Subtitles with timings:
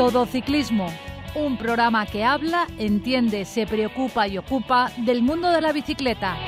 [0.00, 0.86] Todo Ciclismo,
[1.34, 6.38] un programa que habla, entiende, se preocupa y ocupa del mundo de la bicicleta.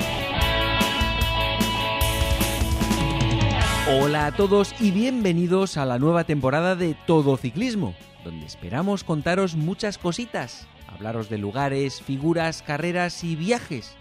[3.87, 7.93] Hola a todos y bienvenidos a la nueva temporada de Todo Ciclismo,
[8.23, 13.95] donde esperamos contaros muchas cositas, hablaros de lugares, figuras, carreras y viajes,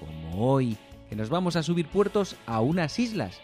[0.00, 0.78] como hoy,
[1.10, 3.38] que nos vamos a subir puertos a unas islas.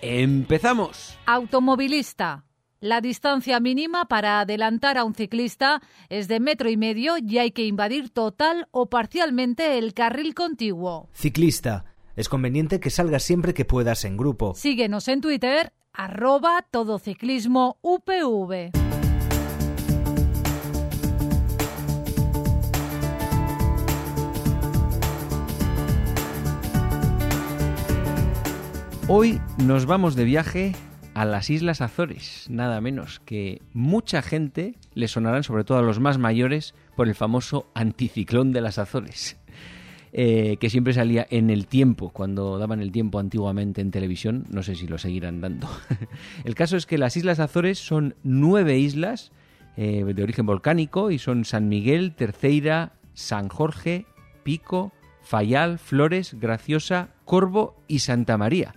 [0.00, 1.18] ¡Empezamos!
[1.26, 2.44] Automovilista.
[2.82, 7.52] La distancia mínima para adelantar a un ciclista es de metro y medio y hay
[7.52, 11.08] que invadir total o parcialmente el carril contiguo.
[11.12, 11.84] Ciclista.
[12.16, 14.54] Es conveniente que salgas siempre que puedas en grupo.
[14.56, 18.72] Síguenos en Twitter, arroba todociclismo UPV.
[29.06, 30.74] Hoy nos vamos de viaje
[31.14, 36.00] a las Islas Azores, nada menos que mucha gente le sonarán, sobre todo a los
[36.00, 39.36] más mayores, por el famoso anticiclón de las Azores.
[40.14, 44.62] Eh, que siempre salía en el tiempo, cuando daban el tiempo antiguamente en televisión, no
[44.62, 45.68] sé si lo seguirán dando.
[46.44, 49.32] el caso es que las Islas Azores son nueve islas
[49.78, 54.04] eh, de origen volcánico y son San Miguel, Terceira, San Jorge,
[54.42, 58.74] Pico, Fayal, Flores, Graciosa, Corvo y Santa María.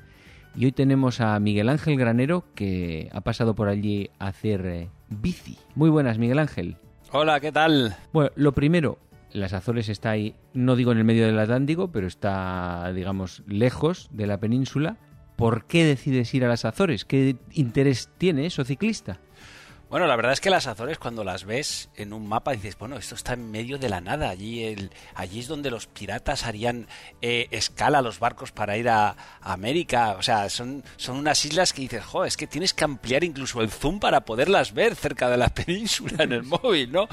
[0.58, 4.90] Y hoy tenemos a Miguel Ángel Granero que ha pasado por allí a hacer eh,
[5.10, 5.58] bici.
[5.76, 6.78] Muy buenas, Miguel Ángel.
[7.12, 7.96] Hola, ¿qué tal?
[8.14, 8.98] Bueno, lo primero,
[9.34, 14.08] las Azores está ahí, no digo en el medio del Atlántico, pero está, digamos, lejos
[14.14, 14.98] de la península.
[15.36, 17.04] ¿Por qué decides ir a las Azores?
[17.04, 19.20] ¿Qué interés tiene eso ciclista?
[19.96, 22.98] Bueno, la verdad es que las Azores cuando las ves en un mapa dices, bueno,
[22.98, 24.30] esto está en medio de la nada.
[24.30, 26.90] Allí, el, allí es donde los piratas harían
[27.22, 30.18] eh, escala los barcos para ir a, a, América.
[30.20, 33.62] O sea, son, son unas islas que dices, jo, es que tienes que ampliar incluso
[33.62, 37.08] el zoom para poderlas ver cerca de la península en el móvil, ¿no?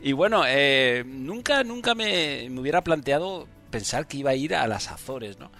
[0.00, 4.68] Y bueno, eh, nunca, nunca me, me hubiera planteado pensar que iba a ir a
[4.68, 5.50] las Azores, ¿no?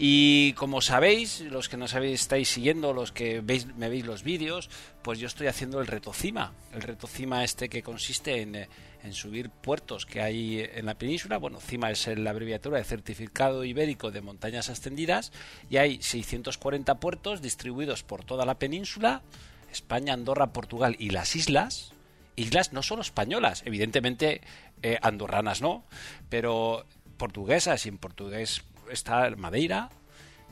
[0.00, 4.70] Y como sabéis, los que nos estáis siguiendo, los que veis, me veis los vídeos,
[5.02, 6.52] pues yo estoy haciendo el reto CIMA.
[6.72, 11.38] El reto CIMA este que consiste en, en subir puertos que hay en la península.
[11.38, 15.32] Bueno, CIMA es la abreviatura de Certificado Ibérico de Montañas Ascendidas.
[15.68, 19.22] Y hay 640 puertos distribuidos por toda la península,
[19.72, 21.92] España, Andorra, Portugal y las islas.
[22.36, 24.42] Islas no solo españolas, evidentemente
[24.84, 25.84] eh, andorranas no,
[26.28, 29.90] pero portuguesas y en portugués está Madeira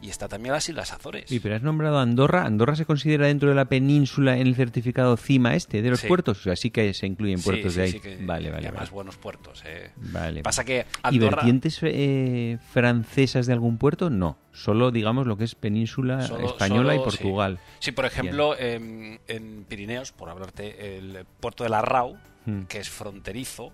[0.02, 1.32] y está también las Islas Azores.
[1.32, 2.44] Y pero has nombrado Andorra.
[2.44, 6.06] ¿Andorra se considera dentro de la península en el certificado CIMA este de los Sí.
[6.06, 6.38] puertos?
[6.40, 7.92] O sea, sí que se incluyen puertos sí, de ahí.
[7.92, 8.90] sí, que- vale, y vale, además vale.
[8.90, 9.62] buenos puertos.
[9.64, 9.90] eh.
[9.96, 10.42] Vale.
[10.42, 14.10] Pasa que ¿Y Andorra vertientes eh, francesas de algún puerto?
[14.10, 14.36] No.
[14.52, 17.16] Solo, digamos, lo que es península Solo- española y solo, sí.
[17.18, 17.58] Portugal.
[17.78, 22.64] Sí, por ejemplo, en, en Pirineos, por hablarte, el puerto de la Rau, Hmm.
[22.64, 23.72] que es fronterizo,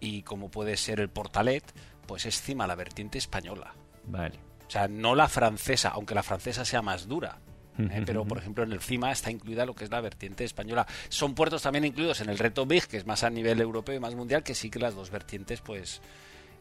[0.00, 1.62] y como puede ser el Portalet,
[2.06, 3.74] pues es cima la vertiente española.
[4.04, 4.38] Vale.
[4.66, 7.38] O sea, no la francesa, aunque la francesa sea más dura.
[7.78, 8.02] ¿eh?
[8.04, 10.86] Pero, por ejemplo, en el CIMA está incluida lo que es la vertiente española.
[11.08, 14.00] Son puertos también incluidos en el reto BIG, que es más a nivel europeo y
[14.00, 16.00] más mundial, que sí que las dos vertientes, pues,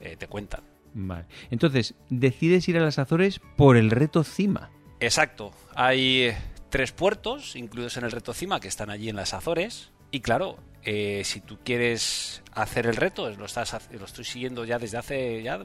[0.02, 0.62] eh, te cuentan.
[0.94, 1.26] Vale.
[1.52, 4.70] Entonces, decides ir a las Azores por el reto CIMA.
[5.00, 5.52] Exacto.
[5.76, 6.38] Hay eh,
[6.70, 9.92] tres puertos incluidos en el reto CIMA que están allí en las Azores.
[10.12, 14.78] Y claro, eh, si tú quieres hacer el reto, lo, estás, lo estoy siguiendo ya
[14.78, 15.60] desde hace ya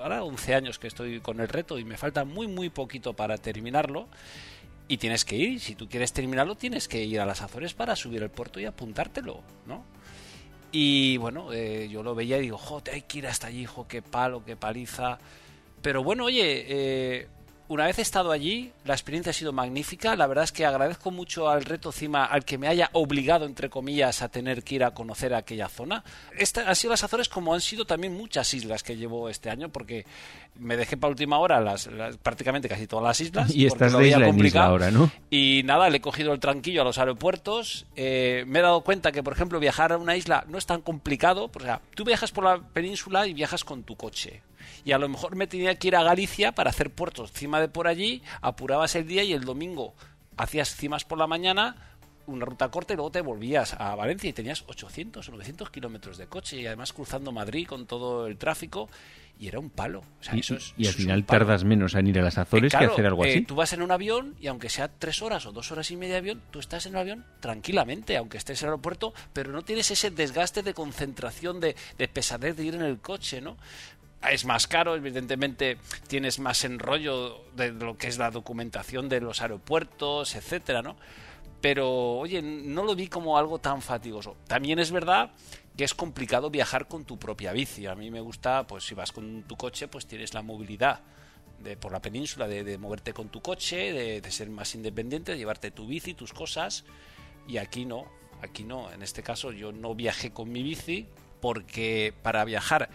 [0.00, 3.36] ahora 11 años que estoy con el reto y me falta muy muy poquito para
[3.38, 4.08] terminarlo.
[4.88, 7.96] Y tienes que ir, si tú quieres terminarlo, tienes que ir a las Azores para
[7.96, 9.84] subir el puerto y apuntártelo, ¿no?
[10.70, 13.86] Y bueno, eh, yo lo veía y digo, joder, hay que ir hasta allí, jo,
[13.86, 15.18] qué palo, qué paliza.
[15.82, 17.28] Pero bueno, oye, eh,
[17.72, 20.14] una vez he estado allí, la experiencia ha sido magnífica.
[20.16, 23.68] La verdad es que agradezco mucho al reto CIMA al que me haya obligado, entre
[23.70, 26.04] comillas, a tener que ir a conocer aquella zona.
[26.36, 29.70] Esta, han sido las Azores como han sido también muchas islas que llevo este año,
[29.70, 30.04] porque
[30.56, 33.50] me dejé para última hora las, las- prácticamente casi todas las islas.
[33.54, 35.10] Y estás de isla en isla ahora, ¿no?
[35.30, 37.86] Y nada, le he cogido el tranquillo a los aeropuertos.
[37.96, 40.80] eh, me he dado cuenta que, por ejemplo, viajar a una isla no es tan
[40.82, 41.50] complicado.
[41.54, 44.42] O sea, tú viajas por la península y viajas con tu coche.
[44.84, 47.68] Y a lo mejor me tenía que ir a Galicia para hacer puertos encima de
[47.68, 49.94] por allí, apurabas el día y el domingo
[50.36, 51.76] hacías cimas por la mañana,
[52.26, 56.18] una ruta corta y luego te volvías a Valencia y tenías 800 o 900 kilómetros
[56.18, 58.88] de coche y además cruzando Madrid con todo el tráfico
[59.38, 60.00] y era un palo.
[60.20, 62.72] O sea, Y, eso es, y al final tardas menos en ir a las Azores
[62.72, 63.42] Eh, claro, que hacer algo eh, así.
[63.42, 66.14] tú vas en un avión y aunque sea tres horas o dos horas y media
[66.14, 69.62] de avión, tú estás en el avión tranquilamente, aunque estés en el aeropuerto, pero no
[69.62, 73.56] tienes ese desgaste de concentración, de, de pesadez de ir en el coche, ¿no?
[74.30, 79.42] Es más caro, evidentemente tienes más enrollo de lo que es la documentación de los
[79.42, 80.96] aeropuertos, etcétera, ¿no?
[81.62, 84.36] pero oye, no lo vi como algo tan fatigoso.
[84.48, 85.30] También es verdad
[85.76, 87.86] que es complicado viajar con tu propia bici.
[87.86, 91.00] A mí me gusta, pues si vas con tu coche, pues tienes la movilidad
[91.60, 95.70] de, por la península, de, moverte con tu coche, de, ser más independiente, de llevarte
[95.70, 96.84] tu bici, tus cosas.
[97.46, 98.06] Y aquí no,
[98.42, 98.90] aquí no.
[98.90, 101.06] En este caso yo no viajé con mi bici
[101.40, 102.90] porque para viajar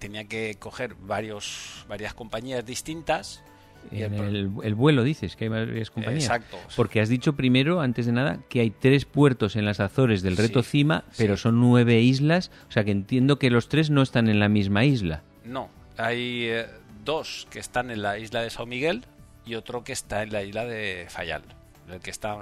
[0.00, 3.44] tenía que coger varios, varias compañías distintas
[3.90, 6.24] en el, vuelo dices que hay varias compañías.
[6.24, 6.58] Exacto.
[6.76, 10.36] Porque has dicho primero, antes de nada, que hay tres puertos en las Azores del
[10.36, 12.50] Reto Cima, pero son nueve islas.
[12.68, 15.22] O sea que entiendo que los tres no están en la misma isla.
[15.44, 16.66] No, hay eh,
[17.04, 19.04] dos que están en la isla de Sao Miguel
[19.44, 21.42] y otro que está en la isla de Fayal.
[21.90, 22.38] El que está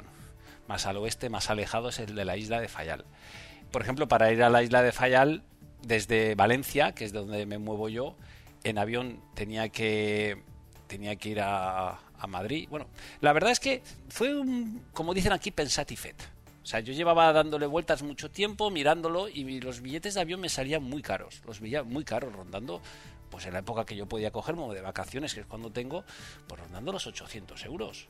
[0.67, 3.05] más al oeste, más alejado, es el de la isla de Fayal.
[3.71, 5.43] Por ejemplo, para ir a la isla de Fayal,
[5.83, 8.17] desde Valencia, que es de donde me muevo yo,
[8.65, 10.43] en avión tenía que
[10.87, 12.67] tenía que ir a, Madrid.
[12.69, 12.89] Bueno,
[13.21, 16.17] la verdad es que fue un, como dicen aquí, pensatifet.
[16.65, 20.49] O sea, yo llevaba dándole vueltas mucho tiempo, mirándolo, y los billetes de avión me
[20.49, 21.41] salían muy caros.
[21.47, 22.83] Los veía muy caros, rondando,
[23.31, 26.03] pues en la época que yo podía cogerme de vacaciones, que es cuando tengo,
[26.49, 28.09] pues rondando los 800 euros.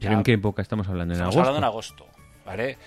[0.00, 1.12] ¿Pero en qué época estamos hablando?
[1.12, 1.48] ¿En estamos agosto?
[1.50, 2.06] hablando en agosto,
[2.46, 2.78] ¿vale?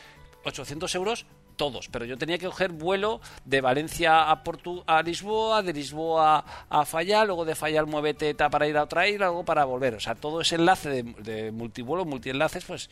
[0.45, 1.25] 800 euros
[1.56, 6.46] todos, pero yo tenía que coger vuelo de Valencia a, Portu a Lisboa, de Lisboa
[6.70, 9.96] a Falla, luego de Falla muévete para ir a otra isla, luego para volver.
[9.96, 12.90] O sea, todo ese enlace de, de multivuelo, multienlaces, pues...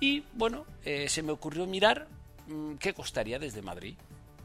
[0.00, 2.08] Y bueno, eh, se me ocurrió mirar
[2.48, 3.94] mm, qué costaría desde Madrid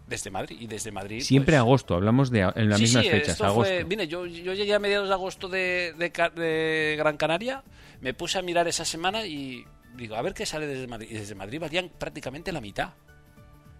[0.09, 3.71] desde Madrid y desde Madrid siempre pues agosto hablamos de en las mismas fechas agosto
[4.07, 7.63] yo, yo, llegué a mediados de agosto de, de, Gran Canaria
[8.01, 9.63] me puse a mirar esa semana y
[9.95, 12.89] digo a ver qué sale desde Madrid y desde Madrid valían prácticamente la mitad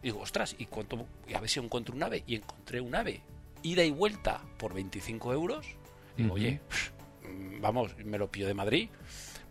[0.01, 2.23] digo, ostras, ¿y, cuánto, a ver si encuentro un ave.
[2.27, 3.21] Y encontré un ave,
[3.63, 5.65] ida y vuelta por 25 euros.
[6.17, 6.59] Digo, oye,
[7.61, 8.89] vamos, me lo pillo de Madrid.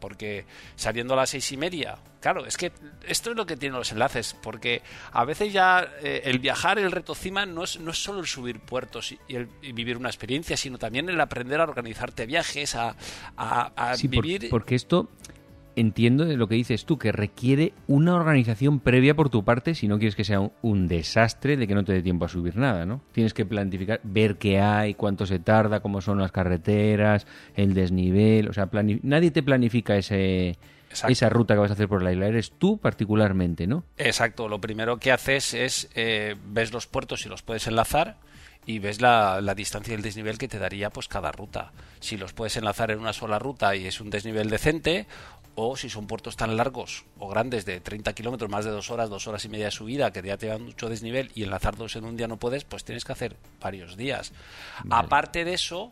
[0.01, 0.45] Porque
[0.77, 2.71] saliendo a las seis y media, claro, es que
[3.09, 4.81] esto es lo que tienen los enlaces, porque
[5.11, 8.27] a veces ya eh, el viajar, el reto cima, no es, no es solo el
[8.27, 12.95] subir puertos y, el, vivir una experiencia, sino también el aprender a organizarte viajes, a,
[13.37, 14.49] a, vivir.
[14.51, 15.09] porque esto
[15.81, 19.89] entiendo de lo que dices tú, que requiere una organización previa por tu parte si
[19.89, 22.87] no quieres que sea un, desastre de que no te dé tiempo a subir nada,
[22.87, 23.03] ¿no?
[23.13, 28.49] Tienes que planificar, ver qué hay, cuánto se tarda, cómo son las carreteras, el desnivel,
[28.49, 28.69] o sea,
[29.03, 30.59] nadie te planifica ese,
[31.09, 33.85] esa ruta que vas a hacer por la isla, eres tú particularmente, ¿no?
[33.97, 38.17] Exacto, lo primero que haces es eh, ves los puertos y los puedes enlazar
[38.67, 41.73] y ves la, la, distancia y el desnivel que te daría pues cada ruta.
[42.01, 45.07] Si los puedes enlazar en una sola ruta y es un desnivel decente,
[45.61, 49.11] o si son puertos tan largos o grandes de 30 kilómetros, más de dos horas,
[49.11, 51.97] dos horas y media de subida, que ya te dan mucho desnivel y enlazar dos
[51.97, 54.33] en un día no puedes, pues tienes que hacer varios días.
[54.89, 55.91] Aparte de eso,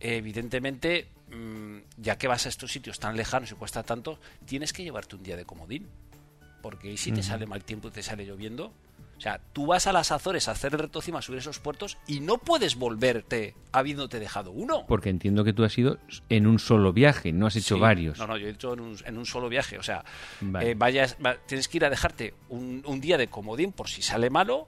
[0.00, 4.82] evidentemente, mm, ya que vas a estos sitios tan lejanos y cuesta tanto, tienes que
[4.82, 5.90] llevarte un día de comodín.
[6.62, 8.72] Porque si te sale mal tiempo y te sale lloviendo,
[9.22, 11.60] o sea, tú vas a las Azores a hacer el reto cima, a subir esos
[11.60, 14.84] puertos y no puedes volverte habiéndote dejado uno.
[14.88, 15.98] Porque entiendo que tú has ido
[16.28, 18.18] en un solo viaje, no has hecho varios.
[18.18, 19.78] No, no, yo he hecho en un, solo viaje.
[19.78, 20.04] O sea,
[20.60, 24.66] eh, vayas, tienes que ir a dejarte un, día de comodín por si sale malo.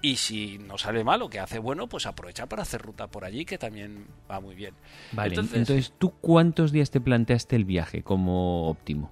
[0.00, 3.44] Y si no sale malo, que hace bueno, pues aprovecha para hacer ruta por allí,
[3.44, 4.74] que también va muy bien.
[5.10, 9.10] Vale, entonces ¿tú cuántos días te planteaste el viaje como óptimo?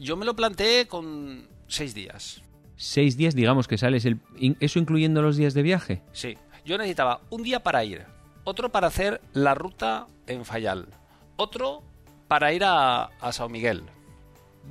[0.00, 2.42] Yo me lo planteé con seis días
[2.82, 4.20] seis días, digamos que sales, el,
[4.58, 6.02] ¿eso incluyendo los días de viaje?
[6.12, 8.04] Sí, yo necesitaba un día para ir,
[8.42, 10.88] otro para hacer la ruta en Fayal,
[11.36, 11.82] otro
[12.26, 13.84] para ir a, a Sao Miguel,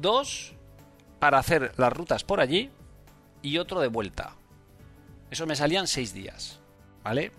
[0.02, 0.54] dos
[1.20, 2.70] para hacer las rutas por allí
[3.42, 4.36] y otro de vuelta.
[5.30, 6.60] Eso me salían seis días,
[7.04, 7.32] ¿vale?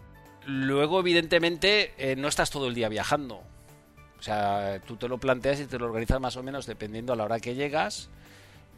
[0.46, 3.42] Luego, evidentemente, eh, no estás todo el día viajando.
[4.18, 7.16] O sea, tú te lo planteas y te lo organizas más o menos dependiendo a
[7.16, 8.08] la hora que llegas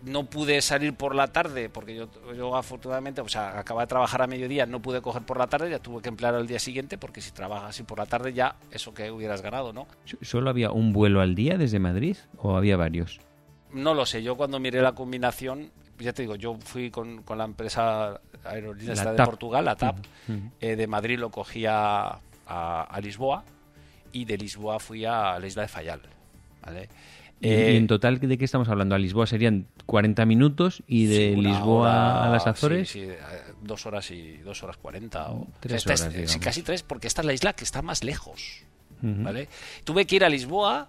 [0.05, 4.23] no pude salir por la tarde porque yo, yo afortunadamente, o sea, acaba de trabajar
[4.23, 6.99] a mediodía, no pude coger por la tarde, ya tuve que emplear al día siguiente
[6.99, 9.87] porque si trabajas así por la tarde ya eso que hubieras ganado, ¿no?
[10.23, 13.21] ¿Solo había un vuelo al día desde Madrid o había varios?
[13.73, 17.39] No lo sé, yo cuando miré la combinación, ya te digo, yo fui con, con
[17.39, 19.97] la empresa aerolínea de Portugal, la TAP,
[20.61, 23.45] eh, de Madrid lo cogí a, a, Lisboa
[24.13, 26.01] y de Lisboa fui a la isla de Fayal,
[26.65, 26.89] ¿vale?
[27.45, 28.95] ¿Y en eh, total de qué estamos hablando?
[28.95, 32.91] A Lisboa serían 40 minutos y de Lisboa a las Azores.
[32.91, 33.19] Sí, eh,
[33.63, 36.09] dos horas y dos horas 40 o tres horas,
[36.41, 38.65] casi tres, porque esta es la isla que está más lejos.
[39.03, 39.49] ¿vale?
[39.85, 40.89] Tuve que ir a Lisboa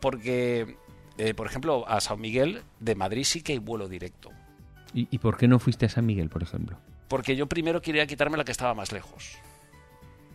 [0.00, 0.76] porque,
[1.18, 4.30] eh, por ejemplo, a San Miguel de Madrid sí que hay vuelo directo.
[4.94, 6.78] ¿Y, ¿Y por qué no fuiste a San Miguel, por ejemplo?
[7.08, 9.38] Porque yo primero quería quitarme la que estaba más lejos.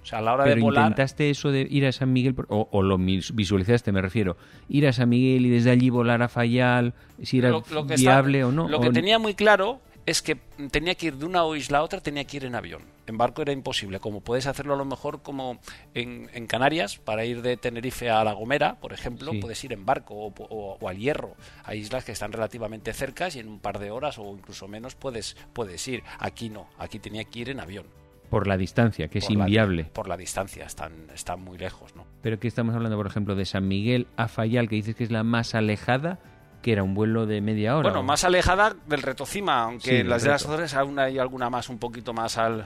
[0.03, 0.83] O sea, a la hora Pero de volar...
[0.83, 4.37] intentaste eso de ir a San Miguel, o, o lo visualizaste, me refiero,
[4.69, 7.93] ir a San Miguel y desde allí volar a Fayal, si era lo, lo que
[7.95, 8.67] está- viable o no.
[8.67, 10.35] Lo que tenía muy claro es que
[10.69, 12.81] tenía que ir de una isla a otra, tenía que ir en avión.
[13.07, 15.59] En barco era imposible, como puedes hacerlo a lo mejor como
[15.93, 19.37] en, en Canarias, para ir de Tenerife a La Gomera, por ejemplo, Sí.
[19.39, 21.35] puedes ir en barco o, o- o al Hierro.
[21.63, 24.95] Hay islas que están relativamente cercas y en un par de horas o incluso menos
[24.95, 26.03] puedes, puedes ir.
[26.19, 27.85] Aquí no, aquí tenía que ir en avión.
[28.33, 29.83] Por la distancia, que es por la- inviable.
[29.85, 32.05] por la distancia, están, están muy lejos, ¿no?
[32.21, 35.11] Pero que estamos hablando, por ejemplo, de San Miguel a Fayal, que dices que es
[35.11, 36.19] la más alejada,
[36.61, 37.89] que era un vuelo de media hora.
[37.89, 40.43] Bueno, o- más alejada del retocima, aunque Sí, las de las.
[40.43, 42.65] Azores aún hay alguna más un poquito más al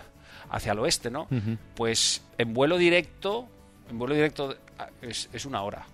[0.50, 1.28] hacia el oeste, ¿no?
[1.76, 3.48] Pues en vuelo directo,
[3.90, 5.86] en vuelo directo ah, es, es una hora.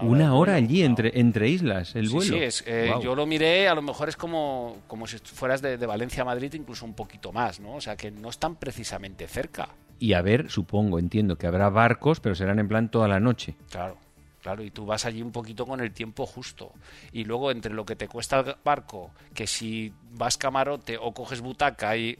[0.00, 2.36] Una hora allí entre, entre islas, el Sí, vuelo.
[2.36, 5.76] Sí, es, eh, yo lo miré, a lo mejor es como, como si fueras de,
[5.76, 7.74] de Valencia a Madrid, incluso un poquito más, ¿no?
[7.74, 9.68] O sea, que no están precisamente cerca.
[9.98, 13.54] Y a ver, supongo, entiendo que habrá barcos, pero serán en plan toda la noche.
[13.70, 13.96] Claro,
[14.42, 16.72] claro, y tú vas allí un poquito con el tiempo justo.
[17.12, 21.40] Y luego entre lo que te cuesta el barco, que si vas camarote o coges
[21.40, 22.18] butaca y eh,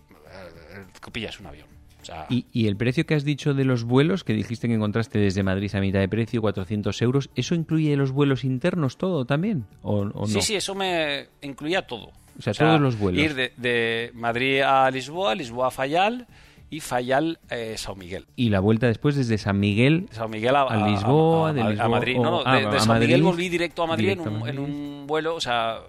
[1.13, 1.67] pillas un avión.
[2.03, 4.75] O sea, Y, y el precio que has dicho de los vuelos, que dijiste que
[4.75, 9.25] encontraste desde Madrid a mitad de precio, 400 euros, ¿eso incluye los vuelos internos todo
[9.25, 9.65] también?
[9.83, 10.27] ¿O, o no?
[10.27, 12.11] sí, sí, eso me incluía todo.
[12.39, 13.23] O sea, todos los vuelos.
[13.23, 16.27] Ir de, de Madrid a Lisboa, Lisboa a Fayal
[16.71, 18.25] y Fayal eh, Sao Miguel.
[18.35, 20.09] Y la vuelta después desde San Miguel.
[20.11, 22.17] Sao Miguel a, A Lisboa, a, de a- a Lisboa, Madrid.
[22.17, 24.59] No, no, de, Sao Miguel volví directo a Madrid, directo en, un, en Madrid.
[24.75, 25.81] un vuelo, o sea,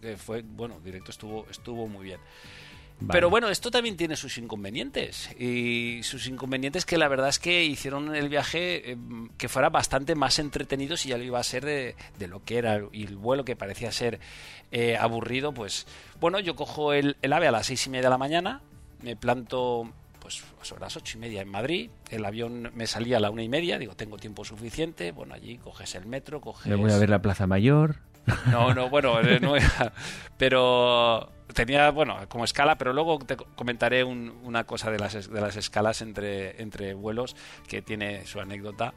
[0.00, 2.20] que fue, bueno, directo estuvo, estuvo muy bien.
[3.00, 3.12] Vale.
[3.12, 5.30] Pero bueno, esto también tiene sus inconvenientes.
[5.38, 8.96] Y sus inconvenientes que la verdad es que hicieron el viaje eh,
[9.38, 12.58] que fuera bastante más entretenido si ya lo iba a ser de, de lo que
[12.58, 12.80] era.
[12.92, 14.20] Y el vuelo que parecía ser
[14.70, 15.86] eh, aburrido, pues
[16.20, 18.60] bueno, yo cojo el, el ave a las seis y media de la mañana,
[19.02, 19.90] me planto
[20.20, 23.42] pues sobre las ocho y media en Madrid, el avión me salía a la una
[23.42, 26.66] y media, digo, tengo tiempo suficiente, bueno, allí coges el metro, coges...
[26.66, 27.96] Me voy a ver la Plaza Mayor.
[28.50, 29.92] No, no, bueno, no era-
[30.36, 35.30] pero tenía, bueno, como escala, pero luego te co- comentaré un- una cosa de las,
[35.30, 37.36] de las escalas entre, entre vuelos
[37.68, 38.94] que tiene su anécdota.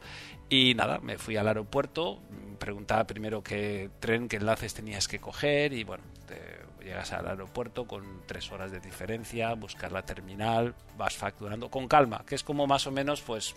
[0.49, 2.21] Y nada, me fui al aeropuerto,
[2.59, 7.85] preguntaba primero qué tren, qué enlaces tenías que coger y bueno, te- llegas al aeropuerto
[7.87, 12.67] con tres horas de diferencia, buscar la terminal, vas facturando con calma, que es como
[12.67, 13.55] más o menos, pues,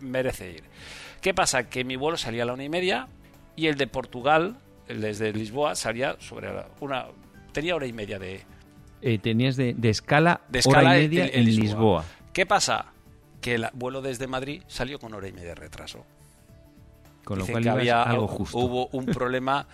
[0.00, 0.64] merece ir.
[1.20, 1.68] ¿Qué pasa?
[1.70, 3.08] Que mi vuelo salía a la una y media
[3.56, 4.56] y el de Portugal,
[4.88, 6.50] el desde Lisboa, salía sobre
[6.80, 7.06] una.
[7.52, 8.42] Tenía hora y media de,
[9.02, 11.64] Eh, tenías de, de escala, de escala hora y media en- en, en Lisboa.
[11.64, 12.04] Lisboa.
[12.32, 12.86] ¿Qué pasa?
[13.40, 16.04] Que el vuelo desde Madrid salió con hora y media de retraso.
[17.24, 18.58] Con lo cual que había algo justo.
[18.58, 19.66] hubo un problema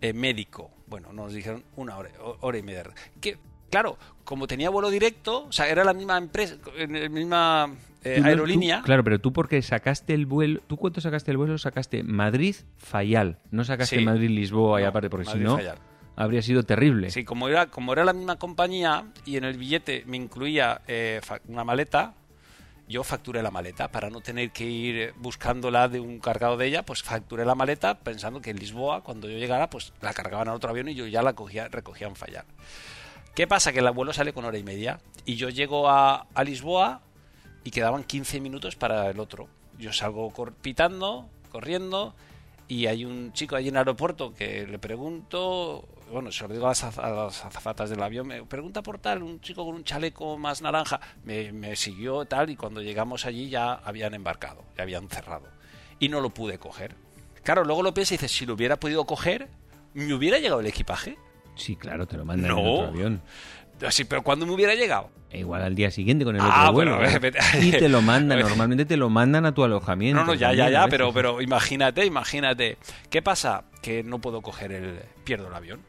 [0.00, 0.70] eh, médico.
[0.86, 2.84] Bueno, nos dijeron una hora, ho- hora y media.
[3.20, 3.38] Que,
[3.70, 7.74] claro, como tenía vuelo directo, o sea, era la misma empresa, la misma
[8.04, 8.78] eh, aerolínea.
[8.78, 11.56] tú- claro, pero tú porque sacaste el vuelo, ¿tú cuánto sacaste el vuelo?
[11.58, 14.04] Sacaste Madrid-Fayal, no sacaste Sí.
[14.04, 15.78] Madrid-Lisboa y aparte, porque si no, Fayal.
[16.16, 17.10] Habría sido terrible.
[17.10, 21.20] Sí, como era, como era la misma compañía y en el billete me incluía eh,
[21.48, 22.14] una maleta,
[22.88, 26.82] yo facturé la maleta para no tener que ir buscándola de un cargado de ella,
[26.84, 30.52] pues facturé la maleta pensando que en Lisboa, cuando yo llegara, pues la cargaban a
[30.54, 32.44] otro avión y yo ya la cogía, recogía en fallar.
[33.34, 33.72] ¿Qué pasa?
[33.72, 37.00] Que el vuelo sale con hora y media y yo llego a, a Lisboa
[37.64, 39.48] y quedaban 15 minutos para el otro.
[39.78, 42.14] Yo salgo cor- pitando, corriendo,
[42.68, 46.66] y hay un chico allí en el aeropuerto que le pregunto, bueno, se lo digo
[46.66, 49.84] a las, a las azafatas del avión, me pregunta por tal, un chico con un
[49.84, 54.82] chaleco más naranja, me, me siguió tal, y cuando llegamos allí ya habían embarcado, ya
[54.82, 55.48] habían cerrado,
[55.98, 56.96] y no lo pude coger.
[57.42, 59.48] Claro, luego lo piensa y dices, si lo hubiera podido coger,
[59.92, 61.18] ¿me hubiera llegado el equipaje?
[61.56, 63.22] Sí, claro, te lo mandan en otro avión.
[63.86, 65.10] Así, pero ¿cuándo me hubiera llegado?
[65.30, 66.96] E igual al día siguiente con el Ah, otro vuelo.
[66.98, 67.18] bueno,
[67.60, 70.20] y te lo mandan, normalmente te lo mandan a tu alojamiento.
[70.20, 72.78] No, no, ya, ya, ya, pero, pero imagínate, imagínate.
[73.10, 73.64] ¿Qué pasa?
[73.82, 75.00] Que no puedo coger el...
[75.24, 75.80] pierdo el avión.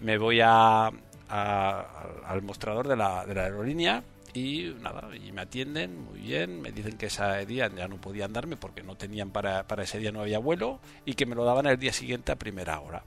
[0.00, 0.90] Me voy a,
[1.28, 1.86] a-
[2.26, 6.72] al mostrador de la, de la aerolínea y nada, y me atienden muy bien, me
[6.72, 10.10] dicen que ese día ya no podían darme porque no tenían para, para ese día
[10.12, 13.02] no había vuelo y que me lo daban el día siguiente a primera hora.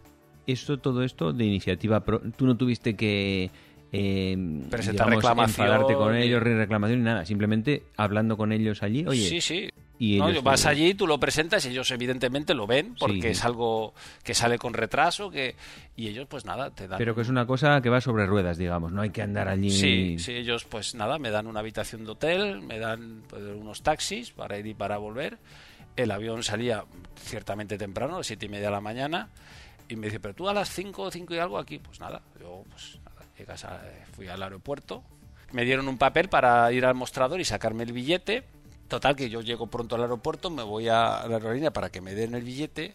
[0.45, 3.49] Esto, todo esto de iniciativa, pro- tú no tuviste que
[3.91, 4.35] eh,
[4.69, 9.27] Presentar digamos, reclamación con ellos, re- reclamación y nada, simplemente hablando con ellos allí, oye,
[9.29, 9.69] sí, sí.
[9.99, 13.27] y No, vas allí, tú lo presentas y ellos evidentemente lo ven porque Sí.
[13.29, 15.55] es algo que sale con retraso que
[15.95, 18.57] y ellos pues nada, te dan pero que es una cosa que va sobre ruedas,
[18.57, 19.71] digamos, no hay que andar allí.
[19.71, 23.81] Sí, sí, ellos pues nada, me dan una habitación de hotel, me dan pues, unos
[23.81, 25.37] taxis para ir y para volver.
[25.95, 26.83] El avión salía
[27.17, 29.29] ciertamente temprano, a las siete y media de la mañana,
[29.87, 32.65] y me dice, pero tú a las cinco, cinco y algo aquí, pues nada, yo
[32.69, 32.99] pues
[33.49, 33.81] a-
[34.15, 35.03] fui al aeropuerto,
[35.51, 38.43] me dieron un papel para ir al mostrador y sacarme el billete,
[38.87, 42.13] Total, que yo llego pronto al aeropuerto, me voy a la aerolínea para que me
[42.13, 42.93] den el billete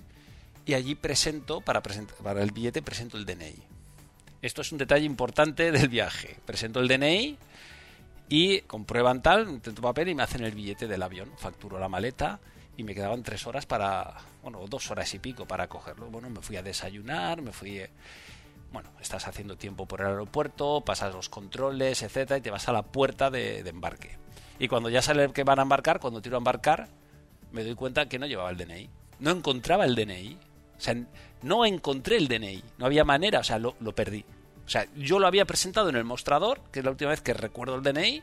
[0.65, 3.57] y allí presento, para, para el billete, presento el DNI.
[4.41, 6.37] Esto es un detalle importante del viaje.
[6.47, 7.37] Presento el DNI
[8.29, 11.33] y comprueban tal, intento papel y me hacen el billete del avión.
[11.37, 12.39] Facturo la maleta
[12.77, 16.07] y me quedaban tres horas para, bueno, dos horas y pico para cogerlo.
[16.09, 17.83] Bueno, me fui a desayunar, me fui,
[18.73, 22.73] bueno, estás haciendo tiempo por el aeropuerto, pasas los controles, etcétera, y te vas a
[22.73, 24.19] la puerta de, embarque.
[24.59, 26.89] Y cuando ya sale que van a embarcar, cuando tiro a embarcar,
[27.51, 28.91] me doy cuenta que no llevaba el DNI.
[29.19, 30.39] No encontraba el DNI.
[30.77, 30.95] O sea,
[31.43, 32.63] no encontré el DNI.
[32.79, 34.25] No había manera, o sea, lo, lo perdí.
[34.67, 37.35] O sea, yo lo había presentado en el mostrador, que es la última vez que
[37.35, 38.23] recuerdo el DNI,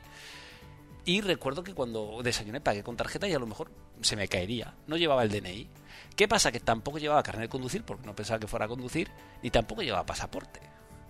[1.07, 3.71] y recuerdo que cuando desayuné pagué con tarjeta y a lo mejor
[4.01, 4.73] se me caería.
[4.87, 5.69] No llevaba el DNI.
[6.17, 6.51] ¿Qué pasa?
[6.51, 9.09] Que tampoco llevaba carnet de conducir, porque no pensaba que fuera a conducir,
[9.41, 10.59] ni tampoco llevaba pasaporte.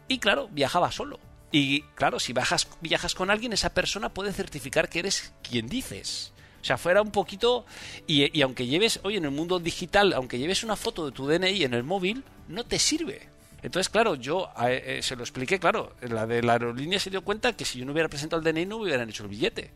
[0.08, 1.20] Y claro, viajaba solo.
[1.52, 6.32] Y claro, si viajas, viajas con alguien, esa persona puede certificar que eres quien dices.
[6.62, 7.66] O sea, fuera un poquito...
[8.06, 11.64] Y, aunque lleves, hoy en el mundo digital, aunque lleves una foto de tu DNI
[11.64, 13.30] en el móvil, no te sirve.
[13.64, 17.54] Entonces, claro, yo eh, se lo expliqué, claro, la de la aerolínea se dio cuenta
[17.54, 19.72] que si yo no hubiera presentado el DNI no hubieran hecho el billete,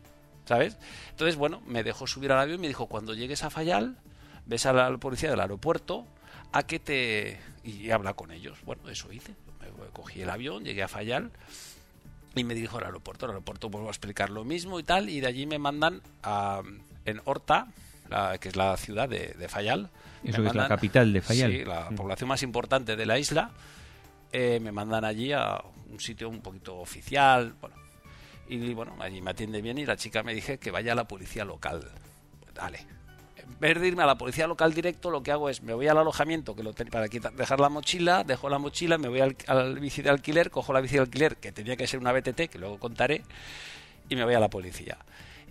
[0.52, 0.76] ¿sabes?
[1.08, 3.96] Entonces, bueno, me dejó subir al avión y me dijo, cuando llegues a Fayal,
[4.44, 6.06] ves a la policía del aeropuerto
[6.52, 7.40] a que te...
[7.64, 8.58] y habla con ellos.
[8.66, 9.34] Bueno, eso hice.
[9.60, 11.30] Me cogí el avión, llegué a Fayal
[12.34, 13.24] y me dirijo al aeropuerto.
[13.24, 16.60] Al aeropuerto vuelvo a explicar lo mismo y tal, y de allí me mandan a,
[17.06, 17.68] en Horta,
[18.10, 19.88] la, que es la ciudad de, de Fayal.
[20.22, 21.50] Eso me es la capital de Fayal.
[21.50, 23.52] Sí, la población más importante de la isla.
[24.30, 27.54] Eh, me mandan allí a un sitio un poquito oficial.
[27.58, 27.76] Bueno,
[28.54, 31.08] y bueno, allí me atiende bien y la chica me dije que vaya a la
[31.08, 31.90] policía local.
[32.54, 32.86] Dale.
[33.36, 35.88] En vez de irme a la policía local directo, lo que hago es me voy
[35.88, 39.20] al alojamiento que lo ten- para quitar, dejar la mochila, dejo la mochila, me voy
[39.20, 42.12] al, al bici de alquiler, cojo la bici de alquiler, que tenía que ser una
[42.12, 43.22] BTT, que luego contaré,
[44.08, 44.98] y me voy a la policía.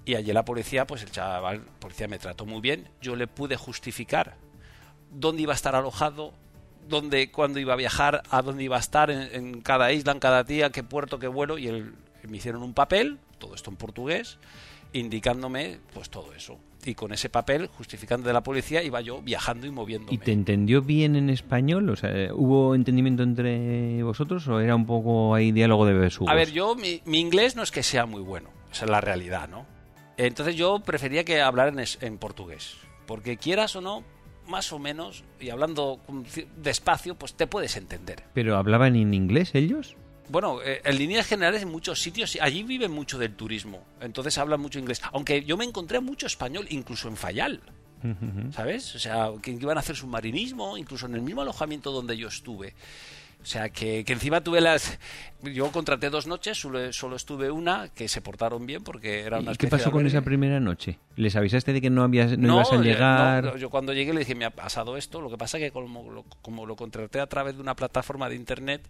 [0.05, 2.89] Y allí la policía, pues el chaval, el policía me trató muy bien.
[3.01, 4.35] Yo le pude justificar
[5.11, 6.33] dónde iba a estar alojado,
[6.87, 10.19] dónde, cuándo iba a viajar, a dónde iba a estar en, en cada isla, en
[10.19, 11.93] cada día, qué puerto, qué vuelo, y él,
[12.27, 14.37] me hicieron un papel, todo esto en portugués,
[14.93, 16.57] indicándome pues todo eso.
[16.83, 20.15] Y con ese papel, justificando de la policía, iba yo viajando y moviéndome.
[20.15, 21.87] ¿Y te entendió bien en español?
[21.91, 26.31] O sea, ¿hubo entendimiento entre vosotros o era un poco ahí diálogo de besugos?
[26.31, 28.99] A ver, yo, mi, mi inglés no es que sea muy bueno, esa es la
[28.99, 29.67] realidad, ¿no?
[30.17, 34.03] Entonces yo prefería que hablar en, es- en portugués, porque quieras o no,
[34.47, 35.99] más o menos, y hablando
[36.57, 38.23] despacio, pues te puedes entender.
[38.33, 39.95] ¿Pero hablaban en inglés ellos?
[40.31, 44.61] Bueno, eh, en líneas generales en muchos sitios, allí viven mucho del turismo, entonces hablan
[44.61, 45.01] mucho inglés.
[45.11, 47.61] Aunque yo me encontré mucho español, incluso en Fayal,
[48.51, 48.95] ¿sabes?
[48.95, 52.73] O sea, que iban a hacer submarinismo, incluso en el mismo alojamiento donde yo estuve.
[53.41, 54.99] O sea, que, que encima tuve las...
[55.41, 59.53] Yo contraté dos noches, solo, solo estuve una, que se portaron bien porque era una
[59.53, 60.99] ¿Y qué de pasó con esa primera noche?
[61.15, 63.43] ¿Les avisaste de que no, habías, no, No, ibas a eh, llegar?
[63.45, 65.21] no, yo cuando llegué le dije, me ha pasado esto.
[65.21, 68.35] Lo que pasa que como lo, como lo contraté a través de una plataforma de
[68.35, 68.87] internet,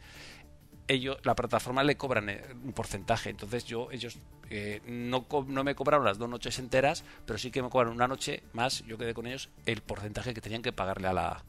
[0.92, 3.30] ellos, la plataforma le cobran eh, un porcentaje.
[3.30, 4.18] Entonces yo, ellos
[4.50, 8.08] eh, no, no me cobraron las dos noches enteras, pero sí que me cobraron una
[8.08, 8.84] noche más.
[8.86, 11.44] Yo quedé con ellos el porcentaje que tenían que pagarle a la...